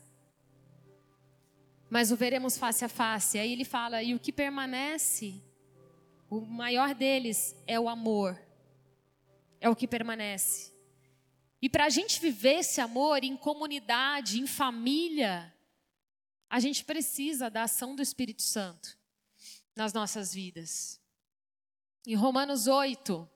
mas 1.89 2.09
o 2.09 2.15
veremos 2.15 2.57
face 2.57 2.85
a 2.85 2.89
face. 2.89 3.37
Aí 3.37 3.51
ele 3.51 3.65
fala, 3.65 4.01
e 4.01 4.15
o 4.15 4.19
que 4.19 4.31
permanece, 4.31 5.43
o 6.29 6.39
maior 6.39 6.95
deles 6.95 7.53
é 7.67 7.77
o 7.77 7.89
amor, 7.89 8.41
é 9.59 9.69
o 9.69 9.75
que 9.75 9.85
permanece. 9.87 10.71
E 11.61 11.69
para 11.69 11.85
a 11.85 11.89
gente 11.89 12.19
viver 12.19 12.59
esse 12.59 12.81
amor 12.81 13.23
em 13.23 13.37
comunidade, 13.37 14.39
em 14.39 14.47
família, 14.47 15.53
a 16.49 16.59
gente 16.59 16.83
precisa 16.83 17.49
da 17.49 17.63
ação 17.63 17.95
do 17.95 18.01
Espírito 18.01 18.41
Santo 18.41 18.97
nas 19.75 19.93
nossas 19.93 20.33
vidas. 20.33 20.99
Em 22.05 22.15
Romanos 22.15 22.67
8, 22.67 23.29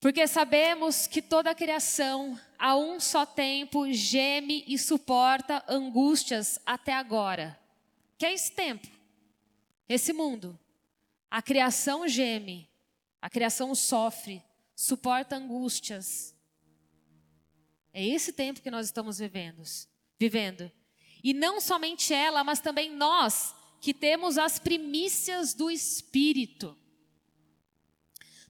porque 0.00 0.28
sabemos 0.28 1.06
que 1.06 1.22
toda 1.22 1.50
a 1.50 1.54
criação, 1.54 2.38
a 2.58 2.76
um 2.76 3.00
só 3.00 3.26
tempo, 3.26 3.90
geme 3.92 4.62
e 4.66 4.78
suporta 4.78 5.64
angústias 5.66 6.60
até 6.64 6.92
agora. 6.92 7.58
Que 8.18 8.26
é 8.26 8.32
esse 8.32 8.52
tempo, 8.52 8.86
esse 9.88 10.12
mundo. 10.12 10.58
A 11.30 11.42
criação 11.42 12.06
geme, 12.06 12.68
a 13.20 13.28
criação 13.28 13.74
sofre, 13.74 14.42
suporta 14.76 15.36
angústias. 15.36 16.36
É 17.92 18.06
esse 18.06 18.32
tempo 18.32 18.60
que 18.60 18.70
nós 18.70 18.86
estamos 18.86 19.18
vivendo, 19.18 19.62
vivendo. 20.20 20.70
E 21.24 21.32
não 21.32 21.60
somente 21.60 22.12
ela, 22.12 22.44
mas 22.44 22.60
também 22.60 22.94
nós 22.94 23.54
que 23.80 23.94
temos 23.94 24.36
as 24.36 24.58
primícias 24.58 25.54
do 25.54 25.70
Espírito. 25.70 26.76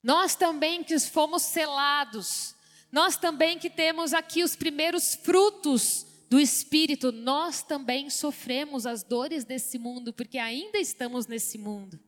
Nós 0.03 0.35
também 0.35 0.83
que 0.83 0.99
fomos 0.99 1.43
selados, 1.43 2.55
nós 2.91 3.17
também 3.17 3.59
que 3.59 3.71
temos 3.71 4.13
aqui 4.13 4.43
os 4.43 4.57
primeiros 4.57 5.15
frutos 5.15 6.07
do 6.29 6.41
Espírito, 6.41 7.13
nós 7.13 7.63
também 7.63 8.11
sofremos 8.11 8.85
as 8.85 9.03
dores 9.03 9.45
desse 9.45 9.79
mundo, 9.79 10.13
porque 10.13 10.39
ainda 10.39 10.79
estamos 10.79 11.27
nesse 11.27 11.57
mundo. 11.57 12.01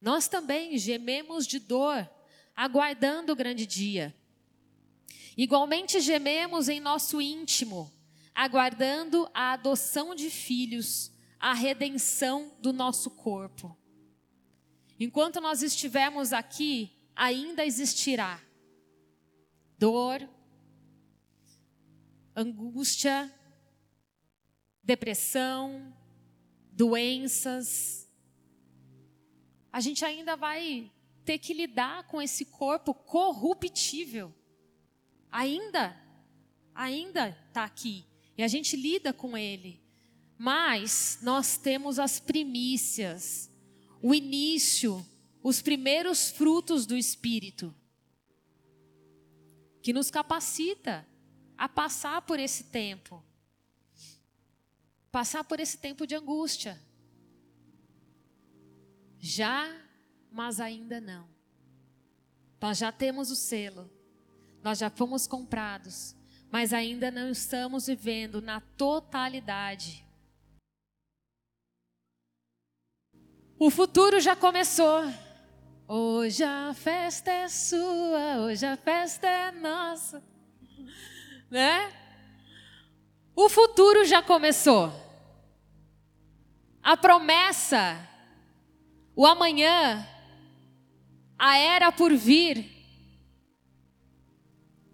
Nós 0.00 0.28
também 0.28 0.76
gememos 0.76 1.46
de 1.46 1.58
dor, 1.58 2.08
aguardando 2.54 3.32
o 3.32 3.36
grande 3.36 3.66
dia. 3.66 4.14
Igualmente 5.36 6.00
gememos 6.00 6.68
em 6.68 6.80
nosso 6.80 7.20
íntimo, 7.20 7.92
aguardando 8.34 9.28
a 9.34 9.52
adoção 9.52 10.14
de 10.14 10.30
filhos, 10.30 11.12
a 11.38 11.52
redenção 11.52 12.52
do 12.60 12.72
nosso 12.72 13.10
corpo. 13.10 13.76
Enquanto 14.98 15.40
nós 15.40 15.62
estivermos 15.62 16.32
aqui, 16.32 16.92
ainda 17.16 17.64
existirá 17.64 18.40
dor, 19.78 20.28
angústia, 22.34 23.32
depressão, 24.82 25.94
doenças. 26.70 28.08
A 29.72 29.80
gente 29.80 30.04
ainda 30.04 30.36
vai 30.36 30.92
ter 31.24 31.38
que 31.38 31.54
lidar 31.54 32.06
com 32.06 32.20
esse 32.20 32.44
corpo 32.44 32.94
corruptível. 32.94 34.34
Ainda, 35.30 35.96
ainda 36.74 37.36
está 37.48 37.64
aqui. 37.64 38.04
E 38.36 38.42
a 38.42 38.48
gente 38.48 38.76
lida 38.76 39.12
com 39.12 39.36
ele. 39.36 39.82
Mas 40.36 41.18
nós 41.22 41.56
temos 41.56 41.98
as 41.98 42.20
primícias, 42.20 43.50
o 44.02 44.14
início, 44.14 45.04
os 45.42 45.62
primeiros 45.62 46.30
frutos 46.30 46.86
do 46.86 46.96
Espírito, 46.96 47.74
que 49.82 49.92
nos 49.92 50.10
capacita 50.10 51.06
a 51.56 51.68
passar 51.68 52.22
por 52.22 52.38
esse 52.40 52.64
tempo. 52.64 53.24
Passar 55.10 55.44
por 55.44 55.60
esse 55.60 55.78
tempo 55.78 56.06
de 56.06 56.14
angústia. 56.14 56.80
Já 59.20 59.84
mas 60.34 60.58
ainda 60.58 61.00
não. 61.00 61.28
Nós 62.60 62.78
já 62.78 62.90
temos 62.90 63.30
o 63.30 63.36
selo, 63.36 63.88
nós 64.62 64.78
já 64.78 64.90
fomos 64.90 65.28
comprados, 65.28 66.16
mas 66.50 66.72
ainda 66.72 67.08
não 67.10 67.30
estamos 67.30 67.86
vivendo 67.86 68.42
na 68.42 68.60
totalidade. 68.60 70.04
O 73.56 73.70
futuro 73.70 74.18
já 74.20 74.34
começou. 74.34 75.04
Hoje 75.86 76.42
a 76.42 76.74
festa 76.74 77.30
é 77.30 77.48
sua, 77.48 78.38
hoje 78.40 78.66
a 78.66 78.76
festa 78.76 79.28
é 79.28 79.52
nossa. 79.52 80.20
Né? 81.48 81.92
O 83.36 83.48
futuro 83.48 84.04
já 84.04 84.20
começou. 84.20 84.92
A 86.82 86.96
promessa, 86.96 87.96
o 89.14 89.24
amanhã 89.24 90.08
a 91.38 91.56
era 91.58 91.90
por 91.90 92.14
vir, 92.14 92.74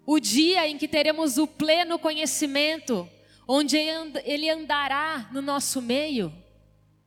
o 0.05 0.19
dia 0.19 0.67
em 0.67 0.77
que 0.77 0.87
teremos 0.87 1.37
o 1.37 1.47
pleno 1.47 1.97
conhecimento, 1.99 3.09
onde 3.47 3.77
Ele 3.77 4.49
andará 4.49 5.29
no 5.31 5.41
nosso 5.41 5.81
meio, 5.81 6.33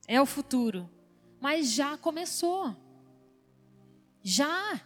é 0.07 0.20
o 0.20 0.26
futuro. 0.26 0.89
Mas 1.41 1.72
já 1.72 1.99
começou. 1.99 2.74
Já. 4.22 4.80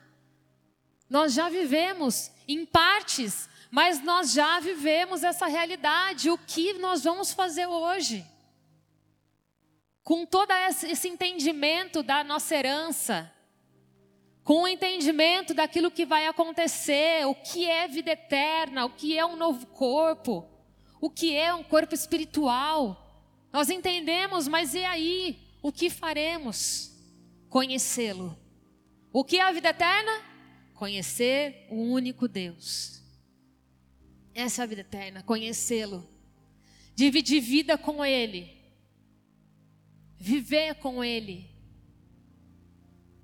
Nós 1.09 1.33
já 1.33 1.49
vivemos 1.49 2.31
em 2.47 2.67
partes, 2.67 3.49
mas 3.71 4.03
nós 4.03 4.33
já 4.33 4.59
vivemos 4.59 5.23
essa 5.23 5.47
realidade. 5.47 6.31
O 6.31 6.39
que 6.39 6.73
nós 6.75 7.05
vamos 7.05 7.33
fazer 7.33 7.67
hoje? 7.67 8.27
Com 10.03 10.27
todo 10.27 10.53
esse 10.53 11.09
entendimento 11.09 12.03
da 12.03 12.25
nossa 12.25 12.57
herança, 12.57 13.33
com 14.49 14.63
o 14.63 14.67
entendimento 14.67 15.53
daquilo 15.53 15.91
que 15.91 16.07
vai 16.07 16.27
acontecer, 16.27 17.27
o 17.27 17.35
que 17.35 17.67
é 17.67 17.87
vida 17.87 18.13
eterna, 18.13 18.87
o 18.87 18.89
que 18.89 19.19
é 19.19 19.23
um 19.23 19.37
novo 19.37 19.67
corpo, 19.67 20.49
o 21.03 21.11
que 21.11 21.37
é 21.37 21.53
um 21.53 21.63
corpo 21.63 21.95
espiritual. 21.95 23.29
Nós 23.53 23.69
entendemos, 23.69 24.49
mas 24.49 24.73
e 24.73 24.83
aí? 24.83 25.39
O 25.61 25.71
que 25.71 25.91
faremos? 25.91 26.91
Conhecê-lo. 27.51 28.39
O 29.13 29.23
que 29.23 29.37
é 29.37 29.43
a 29.43 29.53
vida 29.53 29.69
eterna? 29.69 30.13
Conhecer 30.73 31.67
o 31.69 31.83
único 31.83 32.27
Deus. 32.27 33.03
Essa 34.35 34.63
é 34.63 34.65
a 34.65 34.67
vida 34.67 34.81
eterna, 34.81 35.23
conhecê-lo. 35.23 36.09
Dividir 36.95 37.43
vida 37.43 37.77
com 37.77 38.03
Ele. 38.03 38.51
Viver 40.17 40.77
com 40.77 41.05
Ele 41.05 41.58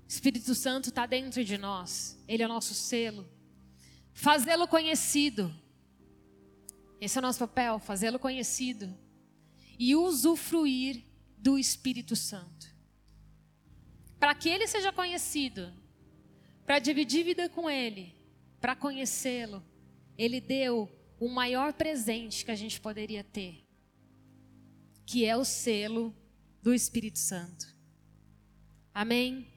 Espírito 0.07 0.53
Santo 0.53 0.89
está 0.89 1.05
dentro 1.05 1.43
de 1.43 1.57
nós, 1.57 2.17
Ele 2.27 2.43
é 2.43 2.45
o 2.45 2.49
nosso 2.49 2.73
selo. 2.73 3.27
Fazê-lo 4.13 4.67
conhecido. 4.67 5.53
Esse 7.01 7.17
é 7.17 7.19
o 7.19 7.21
nosso 7.21 7.39
papel, 7.39 7.79
fazê-lo 7.79 8.17
conhecido. 8.17 8.95
E 9.77 9.95
usufruir 9.95 11.03
do 11.37 11.59
Espírito 11.59 12.15
Santo. 12.15 12.73
Para 14.17 14.33
que 14.33 14.49
ele 14.49 14.67
seja 14.67 14.91
conhecido, 14.91 15.71
para 16.65 16.79
dividir 16.79 17.23
vida 17.23 17.49
com 17.49 17.69
ele, 17.69 18.15
para 18.59 18.75
conhecê-lo, 18.75 19.61
ele 20.17 20.39
deu 20.39 20.89
o 21.19 21.29
maior 21.29 21.73
presente 21.73 22.43
que 22.43 22.51
a 22.51 22.55
gente 22.55 22.79
poderia 22.79 23.23
ter, 23.23 23.63
que 25.05 25.25
é 25.25 25.35
o 25.35 25.45
selo 25.45 26.15
do 26.63 26.73
Espírito 26.73 27.19
Santo. 27.19 27.67
Amém? 28.93 29.54